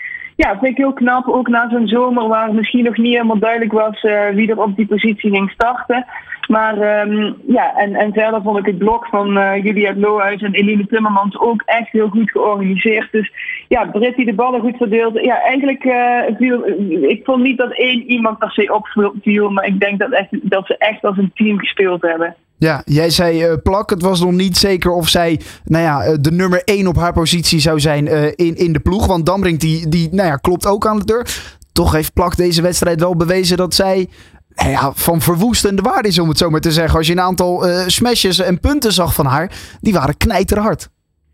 ja, 0.42 0.58
vind 0.58 0.70
ik 0.70 0.76
heel 0.76 0.92
knap. 0.92 1.28
Ook 1.28 1.48
na 1.48 1.68
zo'n 1.70 1.86
zomer 1.86 2.28
waar 2.28 2.54
misschien 2.54 2.84
nog 2.84 2.96
niet 2.96 3.12
helemaal 3.12 3.38
duidelijk 3.38 3.72
was 3.72 4.02
wie 4.34 4.50
er 4.50 4.62
op 4.62 4.76
die 4.76 4.86
positie 4.86 5.30
ging 5.30 5.50
starten. 5.50 6.06
Maar 6.48 7.06
um, 7.08 7.36
ja, 7.46 7.76
en, 7.76 7.94
en 7.94 8.12
verder 8.12 8.42
vond 8.42 8.58
ik 8.58 8.66
het 8.66 8.78
blok 8.78 9.06
van 9.06 9.36
uh, 9.36 9.64
Julia 9.64 9.94
Lohuis 9.96 10.42
en 10.42 10.52
Eline 10.52 10.86
Timmermans 10.86 11.38
ook 11.38 11.62
echt 11.64 11.92
heel 11.92 12.08
goed 12.08 12.30
georganiseerd. 12.30 13.12
Dus 13.12 13.32
ja, 13.68 13.84
Britt 13.84 14.16
die 14.16 14.24
de 14.24 14.34
ballen 14.34 14.60
goed 14.60 14.76
verdeelde. 14.76 15.22
Ja, 15.22 15.40
eigenlijk 15.40 15.84
uh, 15.84 16.22
viel, 16.36 16.66
ik 17.08 17.24
vond 17.24 17.42
niet 17.42 17.58
dat 17.58 17.72
één 17.72 18.02
iemand 18.10 18.38
per 18.38 18.50
se 18.50 18.82
opviel, 18.96 19.50
maar 19.50 19.66
ik 19.66 19.80
denk 19.80 19.98
dat, 19.98 20.10
echt, 20.10 20.50
dat 20.50 20.66
ze 20.66 20.76
echt 20.78 21.04
als 21.04 21.16
een 21.16 21.32
team 21.34 21.58
gespeeld 21.58 22.02
hebben. 22.02 22.34
Ja, 22.58 22.82
jij 22.84 23.10
zei 23.10 23.46
uh, 23.46 23.54
plak. 23.62 23.90
Het 23.90 24.02
was 24.02 24.20
nog 24.20 24.32
niet 24.32 24.56
zeker 24.56 24.90
of 24.90 25.08
zij 25.08 25.40
nou 25.64 25.84
ja, 25.84 26.16
de 26.16 26.32
nummer 26.32 26.62
1 26.64 26.86
op 26.86 26.96
haar 26.96 27.12
positie 27.12 27.60
zou 27.60 27.80
zijn 27.80 28.06
uh, 28.06 28.24
in, 28.24 28.56
in 28.56 28.72
de 28.72 28.80
ploeg. 28.80 29.06
Want 29.06 29.26
Dambrink 29.26 29.60
die, 29.60 29.88
die 29.88 30.08
nou 30.10 30.28
ja, 30.28 30.36
klopt 30.36 30.66
ook 30.66 30.86
aan 30.86 30.98
de 30.98 31.04
deur. 31.04 31.26
Toch 31.72 31.92
heeft 31.92 32.12
Plak 32.12 32.36
deze 32.36 32.62
wedstrijd 32.62 33.00
wel 33.00 33.16
bewezen 33.16 33.56
dat 33.56 33.74
zij 33.74 34.08
ja, 34.54 34.92
van 34.92 35.20
verwoestende 35.20 35.82
waarde 35.82 36.08
is, 36.08 36.18
om 36.18 36.28
het 36.28 36.38
zo 36.38 36.50
maar 36.50 36.60
te 36.60 36.72
zeggen. 36.72 36.98
Als 36.98 37.06
je 37.06 37.12
een 37.12 37.20
aantal 37.20 37.68
uh, 37.68 37.86
smashes 37.86 38.38
en 38.38 38.60
punten 38.60 38.92
zag 38.92 39.14
van 39.14 39.26
haar, 39.26 39.52
die 39.80 39.92
waren 39.92 40.16
knijterhard. 40.16 40.88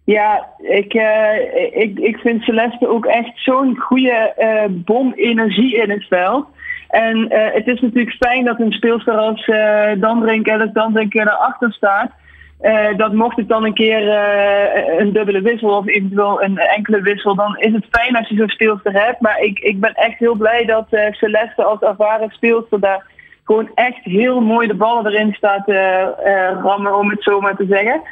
Ja, 0.05 0.49
ik, 0.59 0.95
ik, 1.73 1.99
ik 1.99 2.17
vind 2.17 2.43
Celeste 2.43 2.89
ook 2.89 3.07
echt 3.07 3.33
zo'n 3.35 3.77
goede 3.79 4.35
bom 4.85 5.13
energie 5.13 5.83
in 5.83 5.91
het 5.91 6.07
veld. 6.07 6.47
En 6.89 7.17
uh, 7.17 7.53
het 7.53 7.67
is 7.67 7.81
natuurlijk 7.81 8.17
fijn 8.17 8.45
dat 8.45 8.61
een 8.61 8.73
speelster 8.73 9.15
als 9.15 9.47
uh, 9.47 9.91
Dandrink, 9.97 10.49
Alice 10.49 10.73
Dandrink 10.73 11.15
erachter 11.15 11.73
staat. 11.73 12.11
Uh, 12.63 12.97
dat 12.97 13.13
mocht 13.13 13.37
het 13.37 13.49
dan 13.49 13.65
een 13.65 13.75
keer 13.75 14.09
een 14.99 15.13
dubbele 15.13 15.41
wissel 15.41 15.77
of 15.77 15.87
eventueel 15.87 16.43
een 16.43 16.59
enkele 16.59 17.03
wissel, 17.03 17.35
dan 17.35 17.57
is 17.59 17.73
het 17.73 17.87
fijn 17.91 18.17
als 18.17 18.29
je 18.29 18.37
zo'n 18.37 18.49
speelster 18.49 18.93
hebt. 18.93 19.21
Maar 19.21 19.41
ik, 19.41 19.59
ik 19.59 19.81
ben 19.81 19.93
echt 19.95 20.19
heel 20.19 20.35
blij 20.35 20.65
dat 20.65 20.87
Celeste 21.11 21.65
als 21.65 21.81
ervaren 21.81 22.31
speelster 22.31 22.81
daar 22.81 23.07
gewoon 23.45 23.71
echt 23.75 24.01
heel 24.03 24.41
mooi 24.41 24.67
de 24.69 24.75
ballen 24.75 25.07
erin 25.07 25.33
staat 25.33 25.69
rammen, 26.63 26.99
om 26.99 27.11
het 27.11 27.23
zo 27.23 27.41
maar 27.41 27.57
te 27.57 27.67
zeggen. 27.69 28.03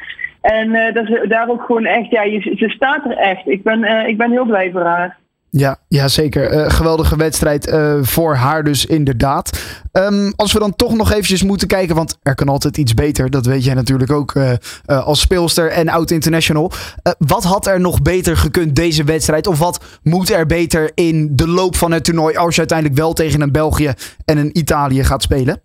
En 0.41 0.93
dat 0.95 1.07
ze 1.07 1.25
daar 1.29 1.49
ook 1.49 1.62
gewoon 1.62 1.85
echt, 1.85 2.11
ja, 2.11 2.23
ze 2.41 2.69
staat 2.69 3.05
er 3.05 3.17
echt. 3.17 3.49
Ik 3.49 3.62
ben, 3.62 4.07
ik 4.07 4.17
ben 4.17 4.31
heel 4.31 4.47
blij 4.47 4.71
voor 4.71 4.85
haar. 4.85 5.17
Ja, 5.57 5.79
ja 5.89 6.09
zeker. 6.09 6.53
Uh, 6.53 6.71
geweldige 6.71 7.17
wedstrijd 7.17 7.69
uh, 7.69 7.95
voor 8.03 8.35
haar 8.35 8.65
dus 8.65 8.87
inderdaad. 8.87 9.59
Um, 9.93 10.33
als 10.37 10.53
we 10.53 10.59
dan 10.59 10.77
toch 10.77 10.95
nog 10.95 11.11
eventjes 11.11 11.43
moeten 11.43 11.69
kijken, 11.69 11.95
want 11.95 12.19
er 12.23 12.35
kan 12.35 12.49
altijd 12.49 12.77
iets 12.77 12.95
beter. 12.95 13.31
Dat 13.31 13.47
weet 13.47 13.65
jij 13.65 13.75
natuurlijk 13.75 14.11
ook 14.11 14.35
uh, 14.35 14.53
als 14.87 15.21
speelster 15.21 15.71
en 15.71 15.89
oud-international. 15.89 16.73
wat 17.19 17.45
had 17.45 17.67
er 17.67 17.81
nog 17.81 18.03
beter 18.03 18.37
gekund 18.37 18.77
deze 18.77 19.05
wedstrijd? 19.05 19.47
Of 19.47 19.59
wat 19.59 19.85
moet 20.03 20.31
er 20.31 20.47
beter 20.47 20.91
in 20.95 21.37
de 21.37 21.49
loop 21.49 21.77
van 21.77 21.93
het 21.93 22.05
toernooi 22.05 22.37
als 22.37 22.55
je 22.55 22.61
uiteindelijk 22.61 22.99
wel 22.99 23.13
tegen 23.13 23.41
een 23.41 23.53
België 23.53 23.93
en 24.25 24.39
een 24.39 24.59
Italië 24.59 25.05
gaat 25.05 25.23
spelen? 25.23 25.63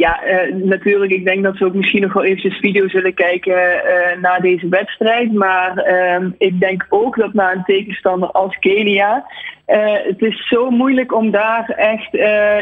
Ja, 0.00 0.20
uh, 0.26 0.54
natuurlijk. 0.54 1.12
Ik 1.12 1.24
denk 1.24 1.42
dat 1.42 1.58
we 1.58 1.64
ook 1.64 1.74
misschien 1.74 2.02
nog 2.02 2.12
wel 2.12 2.24
eventjes 2.24 2.58
video 2.58 2.88
zullen 2.88 3.14
kijken 3.14 3.52
uh, 3.54 4.22
na 4.22 4.38
deze 4.38 4.68
wedstrijd. 4.68 5.32
Maar 5.32 5.86
uh, 5.88 6.26
ik 6.38 6.60
denk 6.60 6.86
ook 6.88 7.16
dat 7.16 7.32
na 7.34 7.52
een 7.52 7.64
tegenstander 7.64 8.30
als 8.30 8.58
Kenia. 8.58 9.26
Uh, 9.66 9.92
het 9.92 10.22
is 10.22 10.48
zo 10.48 10.70
moeilijk 10.70 11.14
om 11.14 11.30
daar 11.30 11.68
echt 11.76 12.12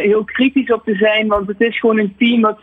heel 0.00 0.24
kritisch 0.24 0.72
op 0.72 0.84
te 0.84 0.94
zijn. 0.94 1.26
Want 1.26 1.48
het 1.48 1.60
is 1.60 1.78
gewoon 1.78 1.98
een 1.98 2.14
team 2.18 2.40
dat 2.40 2.58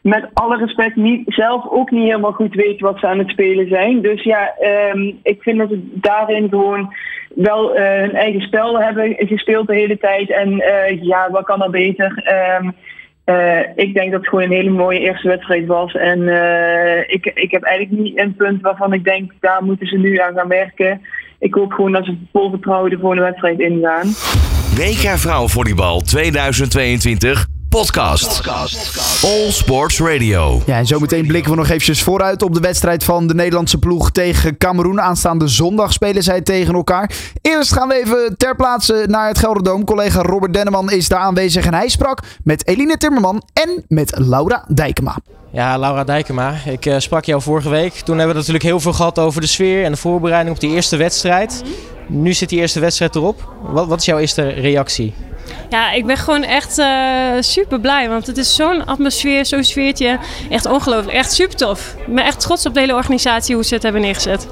met 0.00 0.28
alle 0.32 0.56
respect 0.56 0.96
niet, 0.96 1.22
zelf 1.26 1.70
ook 1.70 1.90
niet 1.90 2.04
helemaal 2.04 2.32
goed 2.32 2.54
weet 2.54 2.80
wat 2.80 2.98
ze 2.98 3.06
aan 3.06 3.18
het 3.18 3.30
spelen 3.30 3.68
zijn. 3.68 4.02
Dus 4.02 4.22
ja, 4.22 4.54
um, 4.92 5.18
ik 5.22 5.42
vind 5.42 5.58
dat 5.58 5.68
ze 5.68 5.88
daarin 5.92 6.48
gewoon 6.48 6.94
wel 7.34 7.76
hun 7.76 8.14
eigen 8.14 8.40
spel 8.40 8.80
hebben 8.80 9.14
gespeeld 9.18 9.66
de 9.66 9.74
hele 9.74 9.98
tijd. 9.98 10.30
En 10.30 10.62
ja, 11.00 11.30
wat 11.30 11.44
kan 11.44 11.62
er 11.62 11.70
beter? 11.70 12.34
Um, 12.60 12.74
uh, 13.26 13.60
ik 13.74 13.94
denk 13.94 14.10
dat 14.10 14.20
het 14.20 14.28
gewoon 14.28 14.44
een 14.44 14.50
hele 14.50 14.70
mooie 14.70 14.98
eerste 14.98 15.28
wedstrijd 15.28 15.66
was. 15.66 15.94
En 15.94 16.20
uh, 16.20 16.98
ik, 16.98 17.30
ik 17.34 17.50
heb 17.50 17.62
eigenlijk 17.62 18.02
niet 18.02 18.18
een 18.18 18.34
punt 18.34 18.62
waarvan 18.62 18.92
ik 18.92 19.04
denk, 19.04 19.32
daar 19.40 19.64
moeten 19.64 19.86
ze 19.86 19.96
nu 19.96 20.18
aan 20.18 20.34
gaan 20.34 20.48
werken. 20.48 21.00
Ik 21.38 21.54
hoop 21.54 21.72
gewoon 21.72 21.92
dat 21.92 22.04
ze 22.04 22.16
vol 22.32 22.50
vertrouwen 22.50 22.90
de 22.90 22.98
volgende 22.98 23.24
wedstrijd 23.24 23.58
ingaan. 23.58 24.06
WK 24.76 25.18
Vrouwenvolleybal 25.18 26.00
2022 26.00 27.53
podcast. 27.74 28.40
All 29.24 29.50
Sports 29.50 30.00
Radio. 30.00 30.62
Ja, 30.66 30.78
en 30.78 30.86
zometeen 30.86 31.26
blikken 31.26 31.50
we 31.50 31.56
nog 31.56 31.68
eventjes 31.68 32.02
vooruit 32.02 32.42
op 32.42 32.54
de 32.54 32.60
wedstrijd 32.60 33.04
van 33.04 33.26
de 33.26 33.34
Nederlandse 33.34 33.78
ploeg 33.78 34.10
tegen 34.10 34.56
Cameroen. 34.56 35.00
Aanstaande 35.00 35.48
zondag 35.48 35.92
spelen 35.92 36.22
zij 36.22 36.40
tegen 36.40 36.74
elkaar. 36.74 37.10
Eerst 37.42 37.72
gaan 37.72 37.88
we 37.88 37.94
even 37.94 38.34
ter 38.36 38.56
plaatse 38.56 39.04
naar 39.08 39.28
het 39.28 39.38
Gelderdoom. 39.38 39.84
Collega 39.84 40.22
Robert 40.22 40.54
Denneman 40.54 40.90
is 40.90 41.08
daar 41.08 41.18
aanwezig 41.18 41.66
en 41.66 41.74
hij 41.74 41.88
sprak 41.88 42.20
met 42.44 42.66
Eline 42.66 42.96
Timmerman 42.96 43.42
en 43.52 43.84
met 43.88 44.12
Laura 44.18 44.64
Dijkema. 44.68 45.16
Ja, 45.52 45.78
Laura 45.78 46.04
Dijkema. 46.04 46.54
Ik 46.64 46.86
uh, 46.86 46.98
sprak 46.98 47.24
jou 47.24 47.42
vorige 47.42 47.68
week. 47.68 47.92
Toen 47.92 48.16
hebben 48.16 48.34
we 48.34 48.40
natuurlijk 48.40 48.64
heel 48.64 48.80
veel 48.80 48.92
gehad 48.92 49.18
over 49.18 49.40
de 49.40 49.46
sfeer 49.46 49.84
en 49.84 49.92
de 49.92 49.98
voorbereiding 49.98 50.54
op 50.54 50.60
die 50.60 50.70
eerste 50.70 50.96
wedstrijd. 50.96 51.62
Nu 52.06 52.32
zit 52.32 52.48
die 52.48 52.58
eerste 52.60 52.80
wedstrijd 52.80 53.14
erop. 53.14 53.52
Wat, 53.62 53.86
wat 53.86 53.98
is 53.98 54.04
jouw 54.04 54.18
eerste 54.18 54.48
reactie? 54.48 55.14
Ja, 55.70 55.92
ik 55.92 56.06
ben 56.06 56.16
gewoon 56.16 56.42
echt 56.42 56.78
uh, 56.78 56.86
super 57.40 57.80
blij. 57.80 58.08
Want 58.08 58.26
het 58.26 58.38
is 58.38 58.54
zo'n 58.54 58.84
atmosfeer, 58.86 59.46
zo'n 59.46 59.64
sfeertje. 59.64 60.18
Echt 60.50 60.66
ongelooflijk. 60.66 61.16
Echt 61.16 61.32
super 61.32 61.56
tof. 61.56 61.94
Ik 62.06 62.14
ben 62.14 62.24
echt 62.24 62.40
trots 62.40 62.66
op 62.66 62.74
de 62.74 62.80
hele 62.80 62.94
organisatie 62.94 63.54
hoe 63.54 63.64
ze 63.64 63.74
het 63.74 63.82
hebben 63.82 64.00
neergezet. 64.00 64.46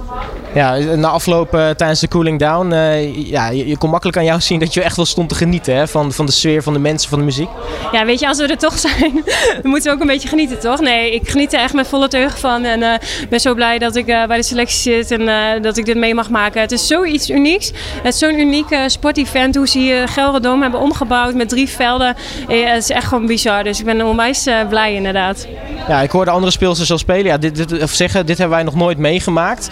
Ja, 0.54 0.76
na 0.76 1.08
afloop 1.08 1.54
uh, 1.54 1.70
tijdens 1.70 2.00
de 2.00 2.08
cooling 2.08 2.38
down, 2.38 2.72
uh, 2.72 3.16
ja, 3.28 3.48
je, 3.48 3.68
je, 3.68 3.78
kon 3.78 3.90
makkelijk 3.90 4.18
aan 4.18 4.24
jou 4.24 4.40
zien 4.40 4.58
dat 4.58 4.74
je 4.74 4.82
echt 4.82 4.96
wel 4.96 5.04
stond 5.04 5.28
te 5.28 5.34
genieten 5.34 5.76
hè, 5.76 5.88
van, 5.88 6.12
van 6.12 6.26
de 6.26 6.32
sfeer, 6.32 6.62
van 6.62 6.72
de 6.72 6.78
mensen, 6.78 7.10
van 7.10 7.18
de 7.18 7.24
muziek. 7.24 7.48
Ja, 7.92 8.04
weet 8.04 8.20
je, 8.20 8.28
als 8.28 8.38
we 8.38 8.46
er 8.46 8.58
toch 8.58 8.78
zijn, 8.78 9.12
dan 9.62 9.70
moeten 9.70 9.90
we 9.90 9.96
ook 9.96 10.00
een 10.00 10.06
beetje 10.06 10.28
genieten, 10.28 10.60
toch? 10.60 10.80
Nee, 10.80 11.14
ik 11.14 11.28
geniet 11.28 11.52
er 11.52 11.60
echt 11.60 11.74
met 11.74 11.88
volle 11.88 12.08
teugen 12.08 12.38
van 12.38 12.64
en 12.64 13.00
ben 13.28 13.40
zo 13.40 13.54
blij 13.54 13.78
dat 13.78 13.96
ik 13.96 14.06
bij 14.06 14.36
de 14.36 14.42
selectie 14.42 15.04
zit 15.04 15.10
en 15.10 15.62
dat 15.62 15.76
ik 15.76 15.84
dit 15.84 15.96
mee 15.96 16.14
mag 16.14 16.30
maken. 16.30 16.60
Het 16.60 16.72
is 16.72 16.86
zoiets 16.86 17.30
unieks. 17.30 17.72
Het 18.02 18.14
is 18.14 18.18
zo'n 18.18 18.38
unieke 18.38 18.84
sportevent, 18.86 19.56
hoe 19.56 19.68
ze 19.68 19.78
hier 19.78 20.08
Gelredome 20.08 20.62
hebben 20.62 20.80
omgebouwd 20.82 21.34
met 21.34 21.48
drie 21.48 21.68
velden. 21.68 22.16
het 22.48 22.82
is 22.82 22.90
echt 22.90 23.06
gewoon 23.06 23.26
bizar, 23.26 23.64
dus 23.64 23.78
ik 23.78 23.84
ben 23.84 24.06
onwijs 24.06 24.48
blij 24.68 24.94
inderdaad. 24.94 25.46
Ja, 25.88 26.00
ik 26.00 26.10
hoorde 26.10 26.30
andere 26.30 26.52
speelsters 26.52 26.90
al 26.90 26.98
spelen. 26.98 27.24
Ja, 27.24 27.38
dit, 27.38 27.56
dit, 27.56 27.82
of 27.82 27.90
zeggen, 27.90 28.26
dit 28.26 28.38
hebben 28.38 28.56
wij 28.56 28.64
nog 28.64 28.74
nooit 28.74 28.98
meegemaakt 28.98 29.70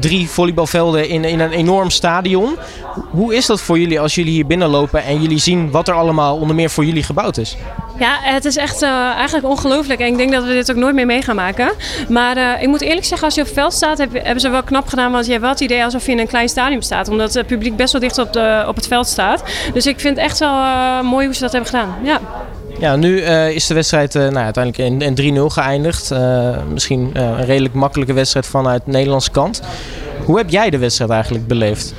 drie 0.00 0.28
volleybalvelden 0.28 1.08
in, 1.08 1.24
in 1.24 1.40
een 1.40 1.50
enorm 1.50 1.90
stadion. 1.90 2.56
Hoe 3.10 3.34
is 3.34 3.46
dat 3.46 3.60
voor 3.60 3.78
jullie 3.78 4.00
als 4.00 4.14
jullie 4.14 4.32
hier 4.32 4.46
binnenlopen 4.46 5.04
en 5.04 5.22
jullie 5.22 5.38
zien 5.38 5.70
wat 5.70 5.88
er 5.88 5.94
allemaal 5.94 6.36
onder 6.36 6.56
meer 6.56 6.70
voor 6.70 6.84
jullie 6.84 7.02
gebouwd 7.02 7.36
is? 7.36 7.56
Ja, 7.98 8.18
het 8.20 8.44
is 8.44 8.56
echt 8.56 8.82
uh, 8.82 8.90
eigenlijk 8.90 9.46
ongelooflijk. 9.46 10.00
En 10.00 10.06
ik 10.06 10.16
denk 10.16 10.32
dat 10.32 10.44
we 10.44 10.52
dit 10.52 10.70
ook 10.70 10.76
nooit 10.76 10.94
meer 10.94 11.06
mee 11.06 11.22
gaan 11.22 11.36
maken. 11.36 11.72
Maar 12.08 12.36
uh, 12.36 12.62
ik 12.62 12.68
moet 12.68 12.80
eerlijk 12.80 13.06
zeggen, 13.06 13.26
als 13.26 13.34
je 13.34 13.40
op 13.40 13.46
het 13.46 13.56
veld 13.56 13.72
staat, 13.72 13.98
heb, 13.98 14.12
hebben 14.12 14.40
ze 14.40 14.48
wel 14.48 14.62
knap 14.62 14.88
gedaan. 14.88 15.12
Want 15.12 15.24
je 15.24 15.30
hebt 15.30 15.42
wel 15.42 15.52
het 15.52 15.60
idee 15.60 15.84
alsof 15.84 16.06
je 16.06 16.12
in 16.12 16.18
een 16.18 16.26
klein 16.26 16.48
stadion 16.48 16.82
staat. 16.82 17.08
Omdat 17.08 17.34
het 17.34 17.46
publiek 17.46 17.76
best 17.76 17.92
wel 17.92 18.00
dicht 18.00 18.18
op, 18.18 18.32
de, 18.32 18.64
op 18.68 18.76
het 18.76 18.86
veld 18.86 19.06
staat. 19.06 19.42
Dus 19.74 19.86
ik 19.86 20.00
vind 20.00 20.16
echt 20.22 20.38
wel 20.38 20.54
uh, 20.54 21.02
mooi 21.02 21.26
hoe 21.26 21.34
ze 21.34 21.40
dat 21.40 21.52
hebben 21.52 21.70
gedaan. 21.70 21.94
Ja. 22.02 22.20
Ja, 22.78 22.96
nu 22.96 23.20
uh, 23.20 23.50
is 23.50 23.66
de 23.66 23.74
wedstrijd 23.74 24.14
uh, 24.14 24.22
nou, 24.22 24.44
uiteindelijk 24.44 25.02
in, 25.02 25.16
in 25.16 25.38
3-0 25.38 25.40
geëindigd. 25.46 26.12
Misschien 26.72 27.10
een 27.12 27.44
redelijk 27.44 27.74
makkelijke 27.74 28.12
wedstrijd 28.12 28.46
vanuit 28.46 28.82
de 28.84 28.90
Nederlandse 28.90 29.30
kant. 29.30 29.62
Hoe 30.24 30.36
heb 30.36 30.50
jij 30.50 30.70
de 30.70 30.78
wedstrijd 30.78 31.10
eigenlijk 31.10 31.46
beleefd? 31.46 31.94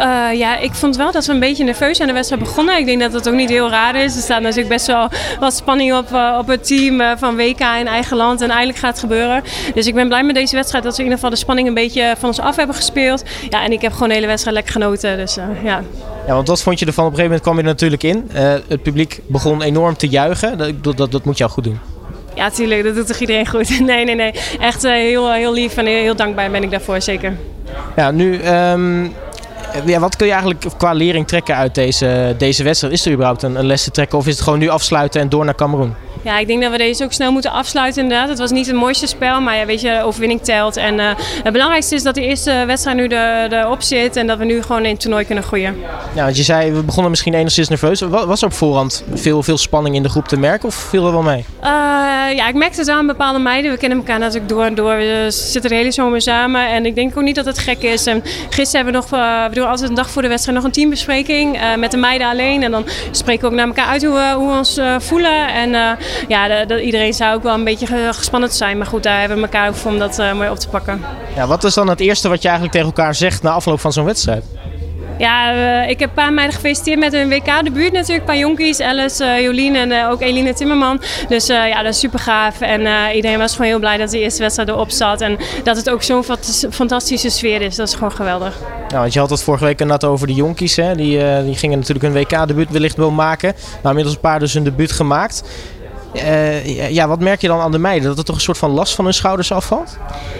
Uh, 0.00 0.38
ja, 0.38 0.58
ik 0.58 0.74
vond 0.74 0.96
wel 0.96 1.12
dat 1.12 1.26
we 1.26 1.32
een 1.32 1.40
beetje 1.40 1.64
nerveus 1.64 2.00
aan 2.00 2.06
de 2.06 2.12
wedstrijd 2.12 2.42
begonnen. 2.42 2.78
Ik 2.78 2.86
denk 2.86 3.00
dat 3.00 3.12
dat 3.12 3.28
ook 3.28 3.34
niet 3.34 3.48
heel 3.48 3.70
raar 3.70 3.96
is. 3.96 4.16
Er 4.16 4.22
staat 4.22 4.40
natuurlijk 4.40 4.68
best 4.68 4.86
wel 4.86 5.08
wat 5.40 5.54
spanning 5.54 5.94
op, 5.94 6.10
uh, 6.12 6.36
op 6.38 6.46
het 6.46 6.66
team 6.66 7.00
uh, 7.00 7.12
van 7.16 7.36
WK 7.36 7.60
in 7.60 7.86
eigen 7.86 8.16
land. 8.16 8.40
En 8.40 8.50
eindelijk 8.50 8.78
gaat 8.78 8.90
het 8.90 9.00
gebeuren. 9.00 9.42
Dus 9.74 9.86
ik 9.86 9.94
ben 9.94 10.08
blij 10.08 10.24
met 10.24 10.34
deze 10.34 10.56
wedstrijd 10.56 10.84
dat 10.84 10.92
we 10.92 10.98
in 10.98 11.04
ieder 11.04 11.18
geval 11.18 11.34
de 11.34 11.42
spanning 11.42 11.68
een 11.68 11.74
beetje 11.74 12.14
van 12.18 12.28
ons 12.28 12.40
af 12.40 12.56
hebben 12.56 12.76
gespeeld. 12.76 13.22
Ja, 13.50 13.64
en 13.64 13.72
ik 13.72 13.80
heb 13.80 13.92
gewoon 13.92 14.08
de 14.08 14.14
hele 14.14 14.26
wedstrijd 14.26 14.56
lekker 14.56 14.72
genoten. 14.72 15.16
Dus 15.16 15.34
ja. 15.62 15.82
Ja, 16.26 16.34
want 16.34 16.48
wat 16.48 16.62
vond 16.62 16.78
je 16.78 16.86
ervan? 16.86 17.04
Op 17.04 17.10
een 17.10 17.16
gegeven 17.16 17.42
moment 17.42 17.42
kwam 17.42 17.54
je 17.54 17.62
er 17.62 17.68
natuurlijk 17.68 18.02
in. 18.02 18.30
het 18.68 18.82
publiek 18.82 19.20
begon 19.26 19.62
enorm 19.62 19.96
te 19.96 20.08
juichen. 20.08 20.58
Dat, 20.58 20.96
dat, 20.96 21.12
dat 21.12 21.24
moet 21.24 21.38
jou 21.38 21.50
goed 21.50 21.64
doen. 21.64 21.78
Ja, 22.34 22.50
tuurlijk. 22.50 22.84
Dat 22.84 22.94
doet 22.94 23.06
toch 23.06 23.18
iedereen 23.18 23.46
goed? 23.46 23.80
Nee, 23.90 24.04
nee, 24.04 24.14
nee. 24.14 24.32
Echt 24.60 24.82
heel, 24.82 25.32
heel 25.32 25.52
lief 25.52 25.76
en 25.76 25.86
heel, 25.86 26.02
heel 26.02 26.16
dankbaar 26.16 26.50
ben 26.50 26.62
ik 26.62 26.70
daarvoor, 26.70 27.00
zeker. 27.00 27.36
Ja, 27.96 28.10
nu... 28.10 28.40
Um 28.44 29.12
ja, 29.84 30.00
wat 30.00 30.16
kun 30.16 30.26
je 30.26 30.32
eigenlijk 30.32 30.64
qua 30.76 30.92
lering 30.92 31.26
trekken 31.26 31.56
uit 31.56 31.74
deze, 31.74 32.34
deze 32.38 32.62
wedstrijd? 32.62 32.94
Is 32.94 33.06
er 33.06 33.12
überhaupt 33.12 33.42
een, 33.42 33.54
een 33.54 33.66
les 33.66 33.84
te 33.84 33.90
trekken 33.90 34.18
of 34.18 34.26
is 34.26 34.34
het 34.34 34.42
gewoon 34.42 34.58
nu 34.58 34.68
afsluiten 34.68 35.20
en 35.20 35.28
door 35.28 35.44
naar 35.44 35.54
Cameroen? 35.54 35.94
Ja, 36.22 36.38
ik 36.38 36.46
denk 36.46 36.62
dat 36.62 36.70
we 36.70 36.78
deze 36.78 37.04
ook 37.04 37.12
snel 37.12 37.32
moeten 37.32 37.50
afsluiten 37.50 38.02
inderdaad. 38.02 38.28
Het 38.28 38.38
was 38.38 38.50
niet 38.50 38.66
het 38.66 38.76
mooiste 38.76 39.06
spel, 39.06 39.40
maar 39.40 39.56
ja, 39.56 39.66
weet 39.66 39.80
je, 39.80 39.88
de 39.88 40.02
overwinning 40.02 40.42
telt. 40.42 40.76
En 40.76 40.98
uh, 40.98 41.10
het 41.42 41.52
belangrijkste 41.52 41.94
is 41.94 42.02
dat 42.02 42.14
de 42.14 42.22
eerste 42.22 42.64
wedstrijd 42.66 42.96
nu 42.96 43.06
erop 43.06 43.82
zit 43.82 44.16
en 44.16 44.26
dat 44.26 44.38
we 44.38 44.44
nu 44.44 44.62
gewoon 44.62 44.84
in 44.84 44.90
het 44.90 45.00
toernooi 45.00 45.24
kunnen 45.24 45.44
groeien. 45.44 45.76
Ja, 46.14 46.24
want 46.24 46.36
je 46.36 46.42
zei, 46.42 46.72
we 46.72 46.82
begonnen 46.82 47.10
misschien 47.10 47.34
enigszins 47.34 47.68
nerveus. 47.68 48.00
Was 48.00 48.40
er 48.40 48.46
op 48.46 48.52
voorhand 48.52 49.04
veel, 49.14 49.42
veel 49.42 49.58
spanning 49.58 49.94
in 49.94 50.02
de 50.02 50.08
groep 50.08 50.28
te 50.28 50.36
merken 50.36 50.68
of 50.68 50.74
viel 50.74 51.06
er 51.06 51.12
wel 51.12 51.22
mee? 51.22 51.44
Uh, 51.62 51.66
ja, 52.36 52.48
ik 52.48 52.54
merkte 52.54 52.80
het 52.80 52.88
aan 52.88 53.06
bepaalde 53.06 53.38
meiden. 53.38 53.70
We 53.70 53.76
kennen 53.76 53.98
elkaar 53.98 54.18
natuurlijk 54.18 54.48
door 54.48 54.64
en 54.64 54.74
door. 54.74 54.96
We 54.96 55.26
zitten 55.28 55.70
de 55.70 55.76
hele 55.76 55.92
zomer 55.92 56.20
samen 56.20 56.68
en 56.68 56.86
ik 56.86 56.94
denk 56.94 57.16
ook 57.16 57.24
niet 57.24 57.34
dat 57.34 57.44
het 57.44 57.58
gek 57.58 57.82
is. 57.82 58.06
En 58.06 58.22
gisteren 58.50 58.84
hebben 58.84 59.02
we 59.02 59.08
nog, 59.10 59.20
uh, 59.20 59.44
we 59.48 59.54
doen 59.54 59.68
altijd 59.68 59.88
een 59.88 59.94
dag 59.96 60.10
voor 60.10 60.22
de 60.22 60.28
wedstrijd 60.28 60.56
nog 60.56 60.66
een 60.66 60.72
teambespreking 60.72 61.58
met 61.78 61.90
de 61.90 61.96
meiden 61.96 62.28
alleen. 62.28 62.62
En 62.62 62.70
dan 62.70 62.84
spreken 63.10 63.42
we 63.42 63.46
ook 63.46 63.54
naar 63.54 63.66
elkaar 63.66 63.86
uit 63.86 64.04
hoe 64.04 64.14
we, 64.14 64.32
hoe 64.36 64.50
we 64.50 64.56
ons 64.56 64.80
voelen. 64.98 65.48
En 65.48 65.98
ja, 66.28 66.48
de, 66.48 66.64
de, 66.66 66.82
iedereen 66.82 67.14
zou 67.14 67.34
ook 67.34 67.42
wel 67.42 67.54
een 67.54 67.64
beetje 67.64 68.12
gespannen 68.12 68.50
zijn. 68.50 68.78
Maar 68.78 68.86
goed, 68.86 69.02
daar 69.02 69.18
hebben 69.18 69.36
we 69.36 69.42
elkaar 69.42 69.68
ook 69.68 69.74
voor 69.74 69.90
om 69.90 69.98
dat 69.98 70.18
uh, 70.18 70.32
mooi 70.32 70.50
op 70.50 70.58
te 70.58 70.68
pakken. 70.68 71.04
Ja, 71.34 71.46
wat 71.46 71.64
is 71.64 71.74
dan 71.74 71.88
het 71.88 72.00
eerste 72.00 72.28
wat 72.28 72.42
je 72.42 72.48
eigenlijk 72.48 72.76
tegen 72.76 72.94
elkaar 72.96 73.14
zegt 73.14 73.42
na 73.42 73.50
afloop 73.50 73.80
van 73.80 73.92
zo'n 73.92 74.04
wedstrijd? 74.04 74.44
Ja, 75.20 75.54
uh, 75.54 75.88
ik 75.88 75.98
heb 75.98 76.08
een 76.08 76.14
paar 76.14 76.32
meiden 76.32 76.54
gefeliciteerd 76.56 76.98
met 76.98 77.12
hun 77.12 77.28
WK-debuut 77.28 77.92
natuurlijk. 77.92 78.18
Een 78.18 78.24
paar 78.24 78.36
jonkies, 78.36 78.80
Alice, 78.80 79.24
uh, 79.24 79.40
Jolien 79.40 79.76
en 79.76 79.90
uh, 79.90 80.10
ook 80.10 80.20
Eline 80.20 80.54
Timmerman. 80.54 81.00
Dus 81.28 81.46
ja, 81.46 81.82
dat 81.82 81.92
is 81.92 81.98
super 81.98 82.18
gaaf. 82.18 82.60
En 82.60 83.14
iedereen 83.14 83.38
was 83.38 83.52
gewoon 83.52 83.66
heel 83.66 83.78
blij 83.78 83.96
dat 83.96 84.10
de 84.10 84.18
eerste 84.18 84.42
wedstrijd 84.42 84.68
erop 84.68 84.90
zat. 84.90 85.20
En 85.20 85.38
dat 85.64 85.76
het 85.76 85.90
ook 85.90 86.02
zo'n 86.02 86.24
fantastische 86.70 87.30
sfeer 87.30 87.62
is. 87.62 87.76
Dat 87.76 87.88
is 87.88 87.94
gewoon 87.94 88.12
geweldig. 88.12 88.58
Ja, 88.88 89.00
want 89.00 89.12
je 89.12 89.18
had 89.18 89.30
het 89.30 89.42
vorige 89.42 89.64
week 89.64 89.84
net 89.84 90.04
over 90.04 90.26
de 90.26 90.34
jonkies. 90.34 90.76
Hè? 90.76 90.94
Die, 90.94 91.42
die 91.44 91.56
gingen 91.56 91.78
natuurlijk 91.78 92.14
hun 92.14 92.22
WK-debuut 92.22 92.70
wellicht 92.70 92.96
wel 92.96 93.10
maken. 93.10 93.54
Maar 93.82 93.90
inmiddels 93.90 94.14
een 94.14 94.20
paar 94.20 94.38
dus 94.38 94.54
hun 94.54 94.64
debuut 94.64 94.92
gemaakt. 94.92 95.42
Uh, 96.14 96.90
ja, 96.90 97.08
wat 97.08 97.20
merk 97.20 97.40
je 97.40 97.48
dan 97.48 97.60
aan 97.60 97.70
de 97.70 97.78
meiden? 97.78 98.08
Dat 98.08 98.18
er 98.18 98.24
toch 98.24 98.34
een 98.34 98.40
soort 98.40 98.58
van 98.58 98.70
last 98.70 98.94
van 98.94 99.04
hun 99.04 99.14
schouders 99.14 99.52
afvalt? 99.52 99.96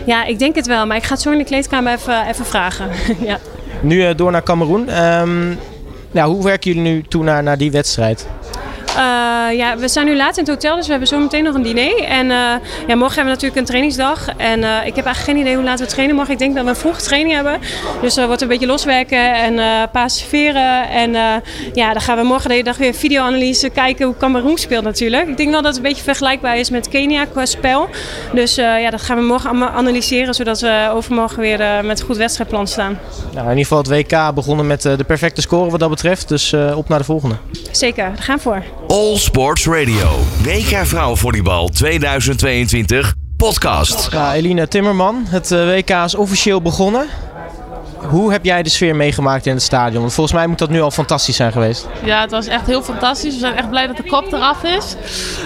Ja, 0.06 0.24
ik 0.24 0.38
denk 0.38 0.54
het 0.54 0.66
wel. 0.66 0.86
Maar 0.86 0.96
ik 0.96 1.02
ga 1.02 1.12
het 1.12 1.22
zo 1.22 1.30
in 1.30 1.38
de 1.38 1.44
kleedkamer 1.44 1.92
even, 1.92 2.26
even 2.26 2.44
vragen. 2.44 2.90
ja. 3.28 3.38
Nu 3.82 4.08
uh, 4.08 4.10
door 4.16 4.30
naar 4.30 4.42
Cameroen. 4.42 5.04
Um, 5.04 5.58
nou, 6.10 6.32
hoe 6.32 6.44
werken 6.44 6.72
jullie 6.72 6.92
nu 6.92 7.02
toe 7.02 7.24
naar, 7.24 7.42
naar 7.42 7.58
die 7.58 7.70
wedstrijd? 7.70 8.26
Uh, 8.96 9.56
ja, 9.56 9.76
we 9.76 9.88
zijn 9.88 10.06
nu 10.06 10.16
laat 10.16 10.36
in 10.36 10.44
het 10.44 10.52
hotel, 10.52 10.76
dus 10.76 10.84
we 10.84 10.90
hebben 10.90 11.08
zo 11.08 11.18
meteen 11.18 11.44
nog 11.44 11.54
een 11.54 11.62
diner. 11.62 12.04
En 12.04 12.26
uh, 12.26 12.32
ja, 12.86 12.94
morgen 12.94 13.14
hebben 13.14 13.16
we 13.16 13.22
natuurlijk 13.22 13.56
een 13.56 13.64
trainingsdag. 13.64 14.28
En 14.36 14.60
uh, 14.60 14.86
ik 14.86 14.96
heb 14.96 15.04
eigenlijk 15.04 15.24
geen 15.24 15.36
idee 15.36 15.54
hoe 15.54 15.64
laat 15.64 15.80
we 15.80 15.86
trainen 15.86 16.16
morgen. 16.16 16.32
Ik 16.32 16.38
denk 16.38 16.54
dat 16.54 16.64
we 16.64 16.70
een 16.70 16.76
vroeg 16.76 17.00
training 17.00 17.34
hebben. 17.34 17.58
Dus 18.00 18.16
er 18.16 18.26
wordt 18.26 18.42
een 18.42 18.48
beetje 18.48 18.66
loswerken 18.66 19.34
en 19.34 19.88
serveren. 20.06 20.88
En 20.88 21.12
ja, 21.74 21.92
dan 21.92 22.00
gaan 22.00 22.16
we 22.16 22.22
morgen 22.22 22.48
de 22.48 22.54
hele 22.54 22.64
dag 22.64 22.76
weer 22.76 22.94
videoanalyse 22.94 23.68
kijken 23.68 24.06
hoe 24.06 24.16
Cameroen 24.16 24.58
speelt 24.58 24.84
natuurlijk. 24.84 25.28
Ik 25.28 25.36
denk 25.36 25.50
wel 25.50 25.62
dat 25.62 25.74
het 25.74 25.76
een 25.76 25.88
beetje 25.88 26.04
vergelijkbaar 26.04 26.58
is 26.58 26.70
met 26.70 26.88
Kenia 26.88 27.24
qua 27.24 27.46
spel. 27.46 27.88
Dus 28.32 28.54
ja, 28.54 28.90
dat 28.90 29.02
gaan 29.02 29.16
we 29.16 29.22
morgen 29.22 29.50
allemaal 29.50 29.68
analyseren, 29.68 30.34
zodat 30.34 30.60
we 30.60 30.90
overmorgen 30.92 31.40
weer 31.40 31.84
met 31.84 32.00
een 32.00 32.06
goed 32.06 32.16
wedstrijdplan 32.16 32.66
staan. 32.66 32.98
Nou, 33.32 33.50
in 33.50 33.58
ieder 33.58 33.66
geval 33.66 33.78
het 33.78 33.88
WK 33.88 34.34
begonnen 34.34 34.66
met 34.66 34.82
de 34.82 35.04
perfecte 35.06 35.40
score 35.40 35.70
wat 35.70 35.80
dat 35.80 35.90
betreft. 35.90 36.28
Dus 36.28 36.54
op 36.74 36.88
naar 36.88 36.98
de 36.98 37.04
volgende. 37.04 37.34
Zeker, 37.70 38.04
daar 38.04 38.22
gaan 38.22 38.36
we 38.36 38.42
voor. 38.42 38.62
All 38.90 39.16
Sports 39.16 39.66
Radio. 39.66 40.08
WK 40.42 40.86
Vrouwenvolleybal 40.86 41.68
2022 41.68 43.14
podcast. 43.36 44.12
Ja, 44.12 44.34
Eline 44.34 44.68
Timmerman, 44.68 45.24
het 45.28 45.50
WK 45.50 45.90
is 45.90 46.14
officieel 46.14 46.62
begonnen. 46.62 47.06
Hoe 47.96 48.32
heb 48.32 48.44
jij 48.44 48.62
de 48.62 48.68
sfeer 48.68 48.96
meegemaakt 48.96 49.46
in 49.46 49.52
het 49.52 49.62
stadion? 49.62 50.00
Want 50.00 50.12
volgens 50.14 50.36
mij 50.36 50.46
moet 50.46 50.58
dat 50.58 50.70
nu 50.70 50.80
al 50.80 50.90
fantastisch 50.90 51.36
zijn 51.36 51.52
geweest. 51.52 51.88
Ja, 52.04 52.20
het 52.20 52.30
was 52.30 52.46
echt 52.46 52.66
heel 52.66 52.82
fantastisch. 52.82 53.34
We 53.34 53.40
zijn 53.40 53.56
echt 53.56 53.70
blij 53.70 53.86
dat 53.86 53.96
de 53.96 54.06
kop 54.06 54.32
eraf 54.32 54.62
is. 54.62 54.96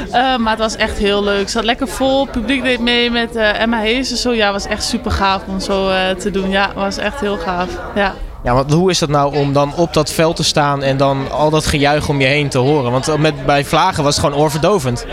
Uh, 0.06 0.36
maar 0.36 0.50
het 0.50 0.58
was 0.58 0.76
echt 0.76 0.98
heel 0.98 1.24
leuk. 1.24 1.40
Het 1.40 1.50
zat 1.50 1.64
lekker 1.64 1.88
vol. 1.88 2.22
Het 2.22 2.30
publiek 2.30 2.62
deed 2.62 2.80
mee 2.80 3.10
met 3.10 3.36
uh, 3.36 3.60
Emma 3.60 3.80
Hees. 3.80 4.08
Zo 4.08 4.32
ja, 4.32 4.44
het 4.44 4.62
was 4.62 4.66
echt 4.66 4.84
super 4.84 5.10
gaaf 5.10 5.42
om 5.46 5.60
zo 5.60 5.88
uh, 5.88 6.10
te 6.10 6.30
doen. 6.30 6.50
Ja, 6.50 6.66
het 6.66 6.74
was 6.74 6.96
echt 6.96 7.20
heel 7.20 7.36
gaaf. 7.36 7.68
Ja. 7.94 8.14
Ja, 8.44 8.54
want 8.54 8.72
hoe 8.72 8.90
is 8.90 8.98
dat 8.98 9.08
nou 9.08 9.36
om 9.36 9.52
dan 9.52 9.74
op 9.74 9.92
dat 9.92 10.12
veld 10.12 10.36
te 10.36 10.44
staan 10.44 10.82
en 10.82 10.96
dan 10.96 11.30
al 11.30 11.50
dat 11.50 11.66
gejuich 11.66 12.08
om 12.08 12.20
je 12.20 12.26
heen 12.26 12.48
te 12.48 12.58
horen? 12.58 12.92
Want 12.92 13.16
met, 13.16 13.46
bij 13.46 13.64
Vlagen 13.64 14.04
was 14.04 14.16
het 14.16 14.24
gewoon 14.24 14.40
oorverdovend. 14.40 15.06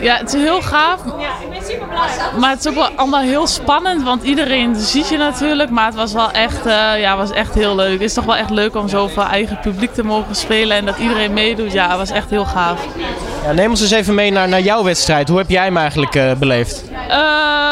Ja, 0.00 0.16
het 0.16 0.34
is 0.34 0.42
heel 0.42 0.62
gaaf. 0.62 1.00
Maar 2.38 2.50
het 2.50 2.58
is 2.58 2.68
ook 2.68 2.74
wel 2.74 2.90
allemaal 2.96 3.20
heel 3.20 3.46
spannend, 3.46 4.02
want 4.02 4.22
iedereen 4.22 4.76
ziet 4.76 5.08
je 5.08 5.16
natuurlijk. 5.16 5.70
Maar 5.70 5.86
het 5.86 5.94
was 5.94 6.12
wel 6.12 6.30
echt, 6.30 6.66
uh, 6.66 7.00
ja, 7.00 7.16
was 7.16 7.30
echt 7.30 7.54
heel 7.54 7.74
leuk. 7.74 7.92
Het 7.92 8.00
is 8.00 8.14
toch 8.14 8.24
wel 8.24 8.36
echt 8.36 8.50
leuk 8.50 8.76
om 8.76 8.88
zo 8.88 9.08
voor 9.08 9.22
eigen 9.22 9.58
publiek 9.60 9.94
te 9.94 10.04
mogen 10.04 10.34
spelen 10.34 10.76
en 10.76 10.84
dat 10.84 10.98
iedereen 10.98 11.32
meedoet. 11.32 11.72
Ja, 11.72 11.88
het 11.88 11.98
was 11.98 12.10
echt 12.10 12.30
heel 12.30 12.44
gaaf. 12.44 12.86
Ja, 13.44 13.52
neem 13.52 13.70
ons 13.70 13.80
eens 13.80 13.90
even 13.90 14.14
mee 14.14 14.30
naar, 14.32 14.48
naar 14.48 14.60
jouw 14.60 14.82
wedstrijd. 14.84 15.28
Hoe 15.28 15.38
heb 15.38 15.48
jij 15.50 15.64
hem 15.64 15.76
eigenlijk 15.76 16.14
uh, 16.14 16.32
beleefd? 16.32 16.84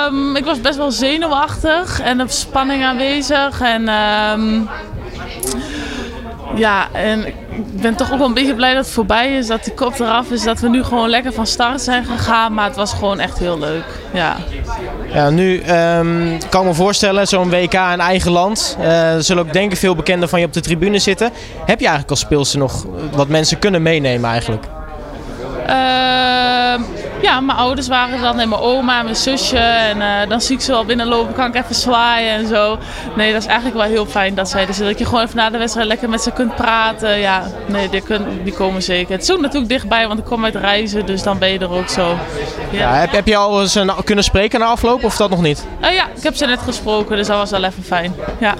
Um, 0.08 0.36
ik 0.36 0.44
was 0.44 0.60
best 0.60 0.76
wel 0.76 0.90
zenuwachtig 0.90 2.00
en 2.00 2.20
op 2.20 2.30
spanning 2.30 2.84
aanwezig. 2.84 3.60
En 3.60 3.88
um, 3.88 4.68
Ja, 6.54 6.88
en 6.92 7.26
ik 7.26 7.34
ben 7.80 7.94
toch 7.94 8.12
ook 8.12 8.18
wel 8.18 8.26
een 8.26 8.34
beetje 8.34 8.54
blij 8.54 8.74
dat 8.74 8.84
het 8.84 8.94
voorbij 8.94 9.36
is, 9.36 9.46
dat 9.46 9.64
die 9.64 9.72
kop 9.74 9.98
eraf 10.00 10.30
is, 10.30 10.42
dat 10.42 10.60
we 10.60 10.68
nu 10.68 10.82
gewoon 10.84 11.08
lekker 11.08 11.32
van 11.32 11.46
start 11.46 11.80
zijn 11.80 12.04
gegaan. 12.04 12.54
Maar 12.54 12.66
het 12.66 12.76
was 12.76 12.92
gewoon 12.92 13.20
echt 13.20 13.38
heel 13.38 13.58
leuk. 13.58 13.84
Ja, 14.12 14.36
Ja, 15.12 15.30
nu 15.30 15.58
ehm, 15.60 16.38
kan 16.48 16.60
ik 16.60 16.66
me 16.68 16.74
voorstellen, 16.74 17.26
zo'n 17.28 17.50
WK 17.50 17.72
in 17.74 18.00
eigen 18.00 18.30
land. 18.30 18.76
eh, 18.80 19.14
er 19.14 19.22
zullen 19.22 19.46
ook 19.46 19.52
denk 19.52 19.72
ik 19.72 19.78
veel 19.78 19.94
bekenden 19.94 20.28
van 20.28 20.40
je 20.40 20.46
op 20.46 20.52
de 20.52 20.60
tribune 20.60 20.98
zitten. 20.98 21.30
Heb 21.58 21.78
je 21.80 21.86
eigenlijk 21.86 22.10
als 22.10 22.20
speelster 22.20 22.58
nog 22.58 22.86
wat 23.12 23.28
mensen 23.28 23.58
kunnen 23.58 23.82
meenemen 23.82 24.30
eigenlijk? 24.30 24.64
Ehm, 25.70 26.80
ja, 27.22 27.40
mijn 27.40 27.58
ouders 27.58 27.88
waren 27.88 28.20
dan 28.20 28.40
en 28.40 28.48
mijn 28.48 28.60
oma 28.60 28.98
en 28.98 29.04
mijn 29.04 29.16
zusje. 29.16 29.58
En 29.58 30.02
eh, 30.02 30.28
dan 30.28 30.40
zie 30.40 30.54
ik 30.56 30.60
ze 30.62 30.70
wel 30.72 30.84
binnenlopen, 30.84 31.34
kan 31.34 31.46
ik 31.46 31.54
even 31.54 31.74
zwaaien 31.74 32.32
en 32.32 32.46
zo. 32.46 32.78
Nee, 33.16 33.32
dat 33.32 33.40
is 33.42 33.46
eigenlijk 33.48 33.78
wel 33.78 33.86
heel 33.88 34.06
fijn 34.06 34.34
dat 34.34 34.48
zij 34.48 34.60
er 34.60 34.66
zitten. 34.66 34.86
Dat 34.86 34.98
je 34.98 35.04
gewoon 35.04 35.22
even 35.24 35.36
na 35.36 35.50
de 35.50 35.58
wedstrijd 35.58 35.86
lekker 35.88 36.08
met 36.08 36.22
ze 36.22 36.30
kunt 36.30 36.54
praten. 36.56 37.18
Ja, 37.18 37.42
nee, 37.66 37.88
die, 37.88 38.00
kun, 38.00 38.24
die 38.44 38.52
komen 38.52 38.82
zeker. 38.82 39.12
Het 39.12 39.22
is 39.22 39.32
ook 39.32 39.40
natuurlijk 39.40 39.70
dichtbij, 39.72 40.06
want 40.06 40.18
ik 40.18 40.24
kom 40.24 40.44
uit 40.44 40.54
reizen, 40.54 41.06
dus 41.06 41.22
dan 41.22 41.38
ben 41.38 41.48
je 41.48 41.58
er 41.58 41.70
ook 41.70 41.88
zo. 41.88 42.16
Ja, 42.70 42.94
heb, 42.94 43.12
heb 43.12 43.26
je 43.26 43.36
al 43.36 43.60
eens 43.60 43.74
een- 43.74 43.92
kunnen 44.04 44.24
spreken 44.24 44.60
na 44.60 44.66
afloop 44.66 45.04
of 45.04 45.16
dat 45.16 45.30
nog 45.30 45.42
niet? 45.42 45.66
Eh, 45.80 45.94
ja 45.94 46.04
ik 46.16 46.22
heb 46.22 46.34
ze 46.36 46.46
net 46.46 46.60
gesproken, 46.60 47.16
dus 47.16 47.26
dat 47.26 47.36
was 47.36 47.50
wel 47.50 47.64
even 47.64 47.82
fijn. 47.82 48.14
Ja. 48.38 48.54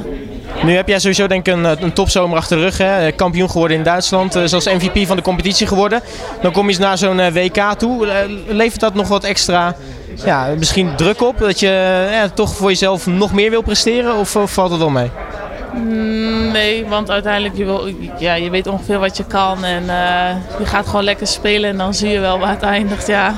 Nu 0.63 0.77
heb 0.77 0.89
jij 0.89 0.99
sowieso 0.99 1.27
denk 1.27 1.47
ik 1.47 1.55
een, 1.55 1.67
eh, 1.67 1.73
een 1.81 1.93
topzomer 1.93 2.37
achter 2.37 2.57
de 2.57 2.63
rug. 2.63 2.79
Hè? 2.79 3.07
Eh, 3.07 3.17
Kampioen 3.17 3.51
geworden 3.51 3.77
in 3.77 3.83
Duitsland, 3.83 4.37
eh, 4.37 4.43
zelfs 4.45 4.67
MVP 4.67 5.07
van 5.07 5.17
de 5.17 5.23
competitie 5.23 5.67
geworden. 5.67 6.01
Dan 6.43 6.53
kom 6.53 6.71
je 6.71 6.79
naar 6.79 6.99
zo'n 6.99 7.33
WK 7.33 7.75
toe. 7.79 8.09
Levert 8.49 8.81
dat 8.81 8.95
nog 8.95 9.09
wat 9.09 9.25
extra 9.25 9.75
ja, 10.25 10.49
misschien 10.59 10.97
druk 10.97 11.23
op? 11.23 11.39
Dat 11.39 11.61
je 11.61 12.07
ja, 12.13 12.29
toch 12.29 12.57
voor 12.57 12.69
jezelf 12.69 13.07
nog 13.07 13.33
meer 13.33 13.51
wil 13.51 13.63
presteren 13.63 14.17
of, 14.17 14.37
valt 14.45 14.71
het 14.71 14.79
wel 14.79 14.91
mee? 14.91 15.11
Mm, 15.75 16.29
Nee, 16.53 16.87
want 16.87 17.11
uiteindelijk 17.11 17.57
je, 17.57 17.65
wil, 17.65 17.89
ja, 18.19 18.35
je 18.35 18.51
weet 18.51 18.67
ongeveer 18.67 18.99
wat 18.99 19.17
je 19.17 19.25
kan 19.25 19.65
en 19.65 19.85
je 20.59 20.65
gaat 20.67 20.87
gewoon 20.87 21.05
lekker 21.05 21.27
spelen 21.27 21.71
en 21.71 21.77
dan 21.77 21.95
zie 21.95 22.11
je 22.11 22.21
wel 22.21 22.39
waar 22.39 22.51
het 22.51 22.63
eindigt. 22.63 23.07
Ja. 23.07 23.35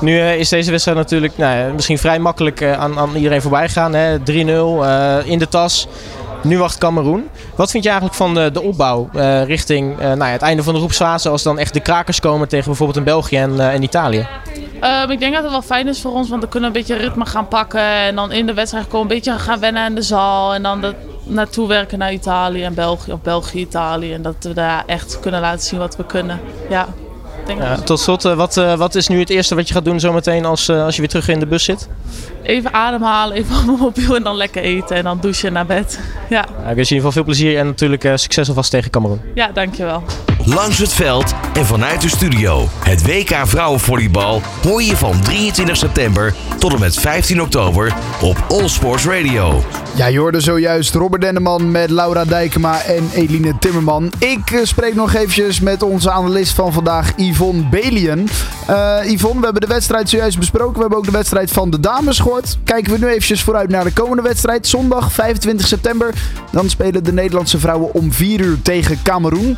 Nu 0.00 0.18
eh, 0.18 0.38
is 0.38 0.48
deze 0.48 0.70
wedstrijd 0.70 0.98
natuurlijk 0.98 1.36
nou, 1.36 1.72
misschien 1.72 1.98
vrij 1.98 2.18
makkelijk 2.18 2.60
eh, 2.60 2.72
aan, 2.72 2.98
aan 2.98 3.14
iedereen 3.14 3.42
voorbij 3.42 3.66
gegaan. 3.66 3.94
hè. 3.94 4.18
3-0 4.18 4.22
eh, 4.24 5.16
in 5.24 5.38
de 5.38 5.48
tas. 5.48 5.86
Nu 6.42 6.58
wacht 6.58 6.78
Cameroen. 6.78 7.28
Wat 7.54 7.70
vind 7.70 7.84
je 7.84 7.90
eigenlijk 7.90 8.18
van 8.18 8.34
de, 8.34 8.50
de 8.52 8.62
opbouw 8.62 9.08
richting 9.44 9.98
nou 9.98 10.24
het 10.24 10.42
einde 10.42 10.62
van 10.62 10.72
de 10.72 10.78
groepsfase 10.78 11.28
als 11.28 11.42
dan 11.42 11.58
echt 11.58 11.74
de 11.74 11.80
krakers 11.80 12.20
komen 12.20 12.48
tegen 12.48 12.66
bijvoorbeeld 12.66 12.98
een 12.98 13.04
België 13.04 13.36
en, 13.36 13.70
en 13.70 13.82
Italië? 13.82 14.26
Ehm, 14.80 15.10
ik 15.10 15.18
denk 15.18 15.34
dat 15.34 15.42
het 15.42 15.52
wel 15.52 15.62
fijn 15.62 15.88
is 15.88 16.00
voor 16.00 16.12
ons, 16.12 16.28
want 16.28 16.40
dan 16.40 16.50
kunnen 16.50 16.72
we 16.72 16.78
een 16.78 16.86
beetje 16.86 17.02
ritme 17.04 17.26
gaan 17.26 17.48
pakken. 17.48 17.80
En 17.80 18.14
dan 18.14 18.32
in 18.32 18.46
de 18.46 18.54
wedstrijd 18.54 18.84
gewoon 18.84 19.00
een 19.00 19.08
beetje 19.08 19.38
gaan 19.38 19.60
wennen 19.60 19.82
aan 19.82 19.94
de 19.94 20.02
zaal. 20.02 20.54
En 20.54 20.62
dan 20.62 20.80
dat 20.80 20.94
naartoe 21.22 21.68
werken 21.68 21.98
naar 21.98 22.12
Italië 22.12 22.62
en 22.62 22.74
België, 22.74 23.12
of 23.12 23.20
België, 23.20 23.60
Italië. 23.60 24.12
En 24.12 24.22
dat 24.22 24.36
we 24.40 24.54
daar 24.54 24.82
echt 24.86 25.20
kunnen 25.20 25.40
laten 25.40 25.62
zien 25.62 25.78
wat 25.78 25.96
we 25.96 26.06
kunnen. 26.06 26.40
Ja, 26.68 26.86
ik 27.50 27.58
Ja, 27.62 27.76
tot 27.76 28.00
slot, 28.00 28.24
eh, 28.24 28.34
wat, 28.34 28.56
eh, 28.56 28.74
wat 28.74 28.94
is 28.94 29.08
nu 29.08 29.18
het 29.18 29.30
eerste 29.30 29.54
wat 29.54 29.68
je 29.68 29.74
gaat 29.74 29.84
doen 29.84 30.00
zometeen 30.00 30.44
als, 30.44 30.68
eh, 30.68 30.84
als 30.84 30.94
je 30.94 31.00
weer 31.00 31.10
terug 31.10 31.28
in 31.28 31.38
de 31.40 31.46
bus 31.46 31.64
zit? 31.64 31.88
Even 32.42 32.72
ademhalen, 32.72 33.36
even 33.36 33.56
op 33.58 33.64
mijn 33.66 33.78
mobiel 33.78 34.16
en 34.16 34.22
dan 34.22 34.36
lekker 34.36 34.62
eten. 34.62 34.96
En 34.96 35.04
dan 35.04 35.18
douchen 35.20 35.46
en 35.48 35.52
naar 35.54 35.66
bed. 35.66 36.00
Ja, 36.28 36.46
Ja, 36.62 36.68
ik 36.68 36.74
wens 36.76 36.88
je 36.88 36.94
in 36.94 36.96
ieder 36.96 36.96
geval 36.96 37.12
veel 37.12 37.24
plezier 37.24 37.58
en 37.58 37.66
natuurlijk 37.66 38.04
eh, 38.04 38.12
succes 38.16 38.48
alvast 38.48 38.70
tegen 38.70 38.90
Cameroen. 38.90 39.20
ja 39.34 39.50
dankjewel. 39.54 40.02
Langs 40.44 40.78
het 40.78 40.92
veld 40.92 41.34
en 41.60 41.66
vanuit 41.66 42.00
de 42.00 42.08
studio. 42.08 42.68
Het 42.84 43.06
WK 43.06 43.36
Vrouwenvolleybal 43.44 44.42
hoor 44.62 44.82
je 44.82 44.96
van 44.96 45.20
23 45.20 45.76
september 45.76 46.34
tot 46.58 46.72
en 46.72 46.80
met 46.80 46.96
15 46.98 47.42
oktober 47.42 47.94
op 48.22 48.44
All 48.48 48.68
Sports 48.68 49.06
Radio. 49.06 49.62
Ja, 49.94 50.06
je 50.06 50.18
hoorde 50.18 50.40
zojuist 50.40 50.94
Robert 50.94 51.22
Denneman 51.22 51.70
met 51.70 51.90
Laura 51.90 52.24
Dijkema 52.24 52.82
en 52.82 53.10
Eline 53.14 53.58
Timmerman. 53.58 54.12
Ik 54.18 54.50
eh, 54.50 54.60
spreek 54.62 54.94
nog 54.94 55.14
eventjes 55.14 55.60
met 55.60 55.82
onze 55.82 56.10
analist 56.10 56.52
van 56.52 56.72
vandaag, 56.72 57.12
Yvonne 57.16 57.68
Belien. 57.68 58.28
Eh 58.66 58.98
Yvonne, 59.04 59.38
we 59.38 59.44
hebben 59.44 59.62
de 59.62 59.74
wedstrijd 59.74 60.08
zojuist 60.08 60.38
besproken. 60.38 60.74
We 60.74 60.80
hebben 60.80 60.98
ook 60.98 61.04
de 61.04 61.10
wedstrijd 61.10 61.50
van 61.50 61.70
de 61.70 61.80
dames 61.80 62.18
gehoord. 62.18 62.58
Kijken 62.64 62.92
we 62.92 62.98
nu 62.98 63.06
eventjes 63.06 63.42
vooruit 63.42 63.68
naar 63.68 63.84
de 63.84 63.92
komende 63.92 64.22
wedstrijd. 64.22 64.66
Zondag 64.66 65.12
25 65.12 65.66
september. 65.66 66.14
Dan 66.52 66.70
spelen 66.70 67.04
de 67.04 67.12
Nederlandse 67.12 67.58
vrouwen 67.58 67.94
om 67.94 68.12
4 68.12 68.40
uur 68.40 68.62
tegen 68.62 68.98
Cameroen. 69.02 69.56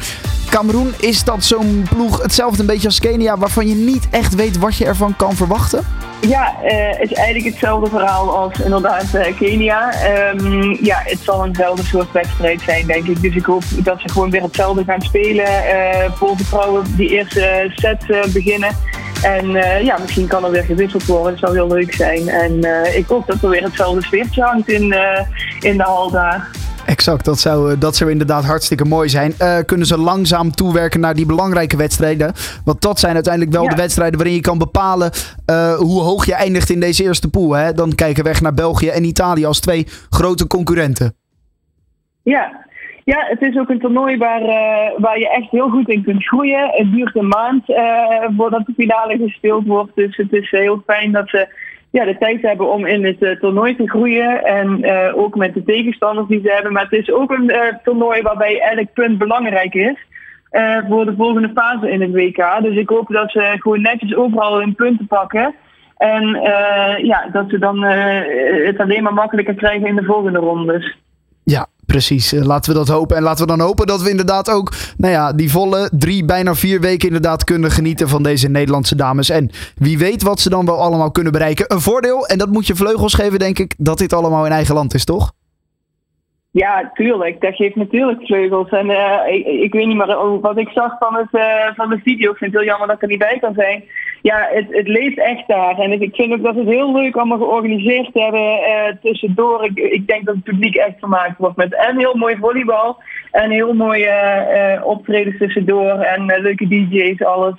Cameroen, 0.53 0.93
is 0.99 1.25
dat 1.25 1.45
zo'n 1.45 1.87
ploeg 1.95 2.23
hetzelfde 2.23 2.61
een 2.61 2.67
beetje 2.67 2.87
als 2.87 3.01
Kenia... 3.01 3.39
waarvan 3.39 3.69
je 3.69 3.75
niet 3.75 4.09
echt 4.11 4.35
weet 4.35 4.59
wat 4.59 4.77
je 4.77 4.85
ervan 4.85 5.17
kan 5.17 5.35
verwachten? 5.37 5.85
Ja, 6.21 6.55
eh, 6.63 6.99
het 6.99 7.11
is 7.11 7.17
eigenlijk 7.17 7.47
hetzelfde 7.55 7.91
verhaal 7.91 8.37
als 8.37 8.61
inderdaad 8.61 9.15
eh, 9.15 9.37
Kenia. 9.37 9.93
Ehm, 9.93 10.77
ja, 10.85 11.01
het 11.05 11.19
zal 11.23 11.45
eenzelfde 11.47 11.85
soort 11.85 12.13
wedstrijd 12.13 12.61
zijn, 12.61 12.87
denk 12.87 13.07
ik. 13.07 13.21
Dus 13.23 13.35
ik 13.35 13.45
hoop 13.45 13.63
dat 13.77 14.01
ze 14.01 14.09
gewoon 14.09 14.31
weer 14.31 14.43
hetzelfde 14.43 14.85
gaan 14.85 15.01
spelen. 15.01 15.47
eh, 15.47 16.13
voor 16.15 16.37
de 16.37 16.45
vrouwen 16.45 16.85
die 16.97 17.09
eerste 17.09 17.71
set 17.75 18.11
eh, 18.11 18.25
beginnen. 18.33 18.77
En 19.23 19.57
eh, 19.57 19.85
ja, 19.85 19.99
misschien 19.99 20.27
kan 20.27 20.45
er 20.45 20.51
weer 20.51 20.65
gewisseld 20.65 21.07
worden. 21.07 21.31
Dat 21.31 21.39
zou 21.41 21.53
heel 21.55 21.77
leuk 21.77 21.95
zijn. 21.95 22.29
En 22.29 22.65
eh, 22.65 22.97
ik 22.97 23.07
hoop 23.07 23.27
dat 23.27 23.43
er 23.43 23.49
weer 23.49 23.63
hetzelfde 23.63 24.03
sfeertje 24.03 24.43
hangt 24.43 24.69
in, 24.69 24.93
eh, 24.93 25.27
in 25.61 25.77
de 25.77 25.83
hal 25.83 26.11
daar. 26.11 26.51
Exact, 27.03 27.25
dat 27.25 27.39
zou, 27.39 27.73
eh, 27.73 27.81
dat 27.81 27.97
zou 27.97 28.11
inderdaad 28.11 28.45
hartstikke 28.45 28.85
mooi 28.85 29.09
zijn. 29.09 29.33
Eh, 29.39 29.59
kunnen 29.67 29.87
ze 29.87 29.99
langzaam 29.99 30.51
toewerken 30.51 31.01
naar 31.01 31.15
die 31.15 31.27
belangrijke 31.27 31.77
wedstrijden? 31.77 32.33
Want 32.65 32.83
dat 32.83 32.99
zijn 32.99 33.15
uiteindelijk 33.15 33.53
wel 33.53 33.63
Ja. 33.63 33.69
de 33.69 33.77
wedstrijden 33.77 34.19
waarin 34.19 34.37
je 34.37 34.41
kan 34.41 34.59
bepalen 34.59 35.11
eh, 35.47 35.75
hoe 35.75 36.03
hoog 36.03 36.27
je 36.27 36.35
eindigt 36.35 36.71
in 36.71 36.81
deze 36.81 37.03
eerste 37.03 37.31
pool. 37.31 37.53
Hè? 37.53 37.73
Dan 37.73 37.95
kijken 37.95 38.23
we 38.23 38.29
weg 38.31 38.41
naar 38.41 38.55
België 38.55 38.89
en 38.89 39.05
Italië 39.05 39.45
als 39.45 39.61
twee 39.61 39.87
grote 40.11 40.47
concurrenten. 40.47 41.15
Ja. 42.23 42.67
ja, 43.05 43.19
het 43.29 43.41
is 43.41 43.59
ook 43.59 43.69
een 43.69 43.81
toernooi 43.81 44.17
waar, 44.17 44.43
waar 44.97 45.19
je 45.19 45.31
echt 45.31 45.51
heel 45.51 45.69
goed 45.69 45.89
in 45.89 46.03
kunt 46.03 46.27
groeien. 46.27 46.71
Het 46.73 46.93
duurt 46.93 47.17
een 47.17 47.29
maand 47.29 47.65
voordat 48.37 48.67
de 48.67 48.73
finale 48.77 49.17
gespeeld 49.17 49.67
wordt. 49.67 49.95
Dus 49.95 50.17
het 50.17 50.33
is 50.33 50.51
heel 50.51 50.83
fijn 50.87 51.13
dat 51.13 51.29
ze 51.29 51.49
ja, 51.93 52.05
de 52.05 52.19
tijd 52.19 52.43
hebben 52.43 52.73
om 52.73 52.87
in 52.87 53.05
het 53.05 53.23
eh, 53.23 53.31
toernooi 53.31 53.77
te 53.77 53.89
groeien. 53.89 54.45
En 54.45 54.83
eh, 54.83 55.17
ook 55.19 55.37
met 55.37 55.55
de 55.55 55.63
tegenstanders 55.63 56.29
die 56.29 56.41
ze 56.41 56.51
hebben. 56.51 56.73
Maar 56.73 56.83
het 56.89 57.01
is 57.01 57.13
ook 57.13 57.31
een 57.31 57.51
eh, 57.51 57.75
toernooi 57.85 58.23
waarbij 58.23 58.61
elk 58.61 58.93
punt 58.93 59.19
belangrijk 59.19 59.75
is. 59.75 59.97
voor 60.89 61.05
de 61.05 61.15
volgende 61.17 61.51
fase 61.55 61.91
in 61.91 62.01
het 62.01 62.11
WK. 62.11 62.63
Dus 62.63 62.77
ik 62.77 62.89
hoop 62.89 63.09
dat 63.09 63.31
ze 63.31 63.55
gewoon 63.59 63.81
netjes 63.81 64.15
overal 64.15 64.59
hun 64.59 64.75
punten 64.75 65.07
pakken. 65.07 65.55
En 65.97 66.27
ja, 67.03 67.29
dat 67.33 67.45
ze 67.49 67.59
dan 67.59 67.83
het 67.83 68.79
alleen 68.79 69.03
maar 69.03 69.15
makkelijker 69.15 69.55
krijgen 69.55 69.87
in 69.87 69.97
de 69.97 70.05
volgende 70.05 70.39
rondes. 70.39 70.97
Ja, 71.45 71.67
precies. 71.93 72.33
Eh, 72.33 72.45
laten 72.45 72.73
we 72.73 72.79
dat 72.79 72.89
hopen. 72.89 73.17
En 73.17 73.23
laten 73.23 73.47
we 73.47 73.57
dan 73.57 73.61
hopen 73.61 73.87
dat 73.87 74.03
we 74.03 74.11
inderdaad 74.11 74.51
ook, 74.51 74.73
nou 74.97 75.13
ja, 75.13 75.33
die 75.33 75.51
volle 75.51 75.91
drie, 75.93 76.25
bijna 76.25 76.55
vier 76.55 76.81
weken 76.81 77.07
inderdaad 77.07 77.45
kunnen 77.45 77.71
genieten 77.71 78.09
van 78.09 78.23
deze 78.23 78.49
Nederlandse 78.49 78.97
dames. 78.97 79.31
En 79.31 79.51
wie 79.75 79.99
weet 79.99 80.23
wat 80.23 80.41
ze 80.41 80.49
dan 80.49 80.67
wel 80.67 80.81
allemaal 80.81 81.11
kunnen 81.11 81.33
bereiken. 81.33 81.65
Een 81.69 81.81
voordeel, 81.81 82.27
en 82.27 82.39
dat 82.39 82.49
moet 82.49 82.67
je 82.67 82.75
vleugels 82.75 83.15
geven, 83.15 83.39
denk 83.39 83.59
ik, 83.59 83.75
dat 83.79 83.99
dit 83.99 84.13
allemaal 84.13 84.47
in 84.47 84.53
eigen 84.53 84.75
land 84.75 84.95
is, 84.95 85.05
toch? 85.05 85.33
Ja, 86.53 86.91
tuurlijk. 86.95 87.41
Dat 87.41 87.55
geeft 87.55 87.77
natuurlijk 87.77 88.27
vleugels. 88.27 88.69
En 88.69 88.91
eh, 88.91 89.35
ik, 89.63 89.73
weet 89.73 89.87
niet 89.87 89.97
meer 89.97 90.19
oh, 90.19 90.43
wat 90.43 90.59
ik 90.59 90.69
zag 90.69 90.97
van, 90.99 91.15
het, 91.15 91.29
eh, 91.31 91.75
van 91.75 91.91
de 91.91 91.99
video. 91.99 92.31
Ik 92.31 92.37
vind 92.37 92.53
het 92.53 92.61
heel 92.61 92.71
jammer 92.71 92.87
dat 92.87 92.97
ik 92.97 93.03
er 93.03 93.09
niet 93.09 93.19
bij 93.19 93.39
kan 93.41 93.55
zijn. 93.55 93.85
Ja, 94.23 94.49
het, 94.51 94.67
het 94.69 94.89
leeft 94.89 95.19
echt 95.19 95.49
daar. 95.49 95.79
En 95.79 96.03
ik 96.03 96.15
vind 96.15 96.33
ook 96.33 96.43
dat 96.43 96.55
het 96.55 96.67
heel 96.67 96.93
leuk 96.93 97.17
allemaal 97.17 97.39
georganiseerd 97.39 98.15
hebben 98.15 98.63
eh, 98.63 98.95
tussendoor. 99.03 99.65
Ik, 99.65 99.79
ik 99.79 100.07
denk 100.07 100.25
dat 100.27 100.35
het 100.35 100.45
publiek 100.45 100.77
echt 100.77 100.99
vermaakt 100.99 101.39
wordt 101.39 101.57
met 101.57 101.75
en 101.75 101.99
heel 101.99 102.15
mooi 102.15 102.37
volleybal. 102.41 103.03
En 103.31 103.51
heel 103.51 103.75
mooie 103.75 104.81
optredens 104.85 105.39
tussendoor. 105.39 105.91
En 105.91 106.27
leuke 106.27 106.69
DJ's, 106.69 107.23
alles. 107.23 107.55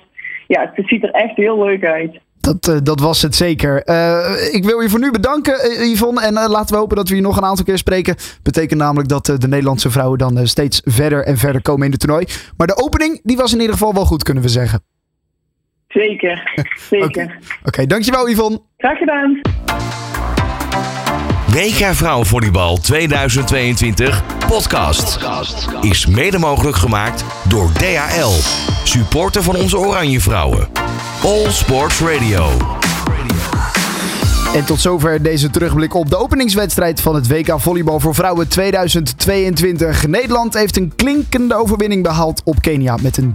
Ja, 0.46 0.72
het 0.74 0.86
ziet 0.88 1.02
er 1.02 1.10
echt 1.10 1.36
heel 1.36 1.64
leuk 1.64 1.84
uit. 1.84 2.20
Dat, 2.44 2.68
eh, 2.68 2.76
dat 2.82 3.00
was 3.00 3.22
het 3.22 3.34
zeker. 3.34 3.82
Eh, 3.82 4.54
ik 4.54 4.64
wil 4.64 4.80
je 4.80 4.88
voor 4.88 5.00
nu 5.00 5.10
bedanken, 5.10 5.60
eh, 5.60 5.90
Yvonne. 5.90 6.20
En 6.20 6.32
laten 6.32 6.74
we 6.74 6.80
hopen 6.80 6.96
dat 6.96 7.08
we 7.08 7.14
je 7.14 7.20
nog 7.20 7.36
een 7.36 7.44
aantal 7.44 7.64
keer 7.64 7.78
spreken. 7.78 8.16
Betekent 8.42 8.80
namelijk 8.80 9.08
dat 9.08 9.26
de 9.26 9.48
Nederlandse 9.48 9.90
vrouwen 9.90 10.18
dan 10.18 10.46
steeds 10.46 10.80
verder 10.84 11.24
en 11.24 11.36
verder 11.36 11.62
komen 11.62 11.84
in 11.84 11.90
het 11.90 12.00
toernooi. 12.00 12.26
Maar 12.56 12.66
de 12.66 12.76
opening, 12.76 13.20
die 13.22 13.36
was 13.36 13.52
in 13.52 13.60
ieder 13.60 13.72
geval 13.72 13.94
wel 13.94 14.04
goed, 14.04 14.22
kunnen 14.22 14.42
we 14.42 14.48
zeggen. 14.48 14.82
Zeker, 15.88 16.64
zeker. 16.90 17.38
Oké, 17.64 17.86
dankjewel 17.86 18.28
Yvonne. 18.28 18.60
Graag 18.76 18.98
gedaan. 18.98 19.40
WK 21.46 21.94
Vrouwenvolleybal 21.94 22.76
2022 22.76 24.22
podcast 24.48 25.18
is 25.80 26.06
mede 26.06 26.38
mogelijk 26.38 26.76
gemaakt 26.76 27.24
door 27.48 27.72
DHL, 27.72 28.32
supporter 28.84 29.42
van 29.42 29.56
onze 29.56 29.78
Oranje 29.78 30.20
Vrouwen. 30.20 30.68
All 31.22 31.50
Sports 31.50 32.00
Radio. 32.00 32.48
En 34.54 34.64
tot 34.64 34.80
zover 34.80 35.22
deze 35.22 35.50
terugblik 35.50 35.94
op 35.94 36.10
de 36.10 36.18
openingswedstrijd 36.18 37.00
van 37.00 37.14
het 37.14 37.28
WK 37.28 37.60
Volleybal 37.60 38.00
voor 38.00 38.14
Vrouwen 38.14 38.48
2022. 38.48 40.06
Nederland 40.06 40.54
heeft 40.54 40.76
een 40.76 40.92
klinkende 40.96 41.54
overwinning 41.54 42.02
behaald 42.02 42.42
op 42.44 42.62
Kenia 42.62 42.96
met 43.02 43.16
een 43.16 43.34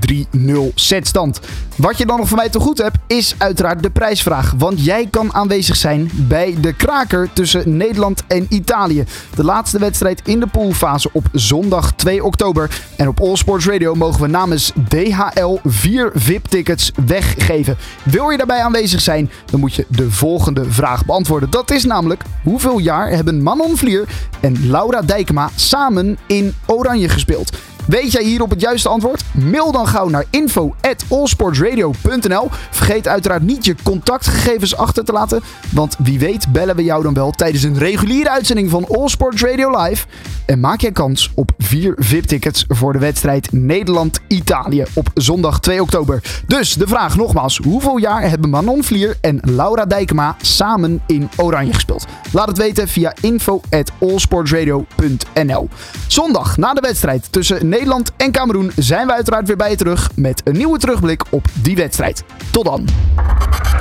3-0 0.70 0.74
setstand. 0.76 1.40
Wat 1.76 1.98
je 1.98 2.06
dan 2.06 2.18
nog 2.18 2.28
van 2.28 2.38
mij 2.38 2.50
te 2.50 2.60
goed 2.60 2.78
hebt, 2.78 2.98
is 3.08 3.36
uiteraard 3.38 3.84
de 3.84 3.90
prijsvraag. 3.90 4.54
Want 4.58 4.86
jij 4.86 5.08
kan 5.12 5.34
aanwezig 5.34 5.76
zijn 5.76 6.10
bij 6.14 6.56
de 6.62 6.74
kraker 6.74 7.30
tussen 7.34 7.78
Nederland 7.78 8.24
en 8.28 8.46
Italië. 8.50 9.06
De 9.36 9.44
laatste 9.44 9.80
wedstrijd 9.80 10.22
in 10.26 10.40
de 10.40 10.48
poolfase 10.48 11.10
op 11.12 11.26
zondag 11.32 11.94
2 11.94 12.24
oktober. 12.24 12.70
En 12.96 13.08
op 13.08 13.20
All 13.20 13.36
Sports 13.36 13.68
Radio 13.68 13.96
mogen 13.96 14.22
we 14.22 14.28
namens 14.28 14.72
DHL 14.88 15.58
vier 15.64 16.12
VIP-tickets 16.14 16.92
weggeven. 17.06 17.78
Wil 18.04 18.30
je 18.30 18.38
daarbij 18.38 18.62
aanwezig 18.62 19.02
zijn, 19.02 19.32
dan 19.46 19.60
moet 19.60 19.76
je 19.76 19.86
de 19.88 20.12
volgende 20.12 20.72
vraag 20.72 21.06
beantwoorden. 21.10 21.50
Dat 21.50 21.72
is 21.72 21.84
namelijk, 21.84 22.24
hoeveel 22.44 22.78
jaar 22.78 23.10
hebben 23.10 23.44
Manon 23.44 23.78
Vlier 23.78 24.08
en 24.40 24.70
Laura 24.70 25.02
Dijkema 25.02 25.50
samen 25.56 26.18
in 26.26 26.54
Oranje 26.66 27.10
gespeeld? 27.10 27.58
Weet 27.90 28.12
jij 28.12 28.24
hierop 28.24 28.50
het 28.50 28.62
juiste 28.62 28.90
antwoord? 28.90 29.24
Mail 29.34 29.72
dan 29.72 29.88
gauw 29.88 30.10
naar 30.10 30.26
info@allsportsradio.nl. 30.30 32.50
Vergeet 32.72 33.08
uiteraard 33.08 33.42
niet 33.42 33.66
je 33.66 33.76
contactgegevens 33.84 34.76
achter 34.76 35.06
te 35.06 35.12
laten, 35.12 35.42
want 35.72 35.96
wie 36.00 36.20
weet 36.20 36.52
bellen 36.52 36.76
we 36.76 36.84
jou 36.84 37.04
dan 37.04 37.14
wel 37.14 37.32
tijdens 37.32 37.64
een 37.64 37.78
reguliere 37.78 38.30
uitzending 38.30 38.70
van 38.70 38.88
All 38.88 39.08
Sports 39.08 39.42
Radio 39.42 39.82
Live. 39.82 40.06
En 40.46 40.60
maak 40.60 40.82
jij 40.82 40.92
kans 40.92 41.32
op 41.36 41.52
vier 41.58 41.94
VIP-tickets 41.98 42.66
voor 42.68 42.94
de 42.94 43.00
wedstrijd 43.00 43.52
Nederland-Italië 43.52 44.84
op 44.94 45.10
zondag 45.14 45.60
2 45.60 45.82
oktober. 45.82 46.24
Dus 46.48 46.74
de 46.74 46.88
vraag 46.88 47.16
nogmaals, 47.16 47.58
hoeveel 47.58 47.98
jaar 47.98 48.30
hebben 48.30 48.50
Manon 48.50 48.84
Vlier 48.84 49.18
en 49.22 49.40
Laura 49.44 49.86
Dijkema 49.86 50.36
samen 50.42 51.02
in 51.08 51.30
Oranje 51.36 51.74
gespeeld? 51.74 52.06
Laat 52.32 52.48
het 52.48 52.58
weten 52.58 52.88
via 52.88 53.14
info@allsportsradio.nl. 53.22 55.70
Zondag 56.08 56.58
na 56.58 56.74
de 56.74 56.82
wedstrijd 56.82 57.32
tussen 57.32 57.56
Nederland 57.56 57.78
en 58.18 58.32
Cameroen 58.32 58.72
zijn 58.76 59.08
we 59.08 59.14
uiteraard 59.14 59.48
weer 59.48 59.56
bij 59.56 59.70
je 59.70 59.76
terug 59.76 60.10
met 60.16 60.42
een 60.44 60.58
nieuwe 60.58 60.78
terugblik 60.78 61.24
op 61.30 61.46
die 61.62 61.76
wedstrijd. 61.76 62.24
Tot 62.52 62.66
dan. 62.66 62.88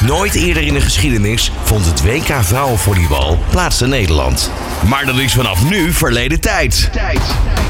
Nooit 0.06 0.34
eerder 0.34 0.62
in 0.62 0.74
de 0.74 0.80
geschiedenis 0.80 1.52
vond 1.62 1.86
het 1.86 2.02
WK 2.02 2.34
vrouwenvolleybal 2.40 3.38
plaats 3.50 3.82
in 3.82 3.88
Nederland. 3.88 4.50
Maar 4.88 5.06
dat 5.06 5.18
is 5.18 5.34
vanaf 5.34 5.70
nu 5.70 5.92
verleden 5.92 6.40
tijd. 6.40 6.90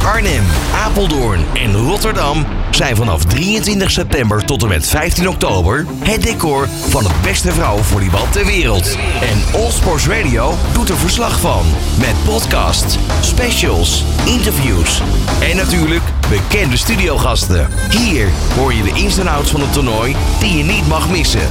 Arnhem, 0.05 0.45
Apeldoorn 0.75 1.45
en 1.55 1.77
Rotterdam 1.77 2.47
zijn 2.71 2.97
vanaf 2.97 3.25
23 3.25 3.91
september 3.91 4.45
tot 4.45 4.63
en 4.63 4.69
met 4.69 4.87
15 4.87 5.29
oktober 5.29 5.87
het 5.99 6.23
decor 6.23 6.69
van 6.89 7.05
het 7.05 7.23
beste 7.23 7.53
vrouwenvolleybal 7.53 8.29
ter 8.31 8.47
wereld. 8.47 8.97
En 9.21 9.61
All 9.61 9.71
Sports 9.71 10.07
Radio 10.07 10.55
doet 10.73 10.89
er 10.89 10.97
verslag 10.97 11.41
van. 11.41 11.67
Met 11.99 12.15
podcasts, 12.25 12.99
specials, 13.21 14.05
interviews 14.25 15.03
en 15.41 15.57
natuurlijk 15.57 16.03
bekende 16.29 16.77
studiogasten. 16.77 17.69
Hier 17.91 18.29
hoor 18.57 18.75
je 18.75 18.83
de 18.83 18.93
ins 18.93 19.19
en 19.19 19.29
outs 19.29 19.51
van 19.51 19.61
het 19.61 19.73
toernooi 19.73 20.17
die 20.41 20.57
je 20.57 20.65
niet 20.65 20.89
mag 20.89 21.09
missen. 21.09 21.49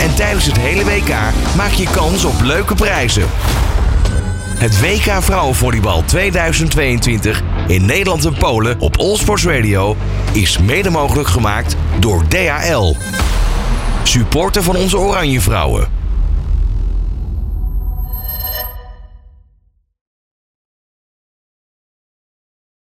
En 0.00 0.14
tijdens 0.14 0.46
het 0.46 0.58
hele 0.58 0.84
WK 0.84 1.14
maak 1.56 1.72
je 1.72 1.88
kans 1.90 2.24
op 2.24 2.40
leuke 2.42 2.74
prijzen. 2.74 3.26
Het 4.58 4.80
WK 4.80 5.22
Vrouwenvolleybal 5.22 6.02
2022 6.04 7.42
in 7.66 7.86
Nederland 7.86 8.24
en 8.24 8.34
Polen 8.34 8.80
op 8.80 8.96
All 8.96 9.16
Sports 9.16 9.44
Radio 9.44 9.96
is 10.32 10.58
mede 10.58 10.90
mogelijk 10.90 11.28
gemaakt 11.28 11.76
door 12.00 12.28
DHL. 12.28 12.96
Supporter 14.02 14.62
van 14.62 14.76
onze 14.76 14.98
Oranje 14.98 15.40
Vrouwen. 15.40 15.97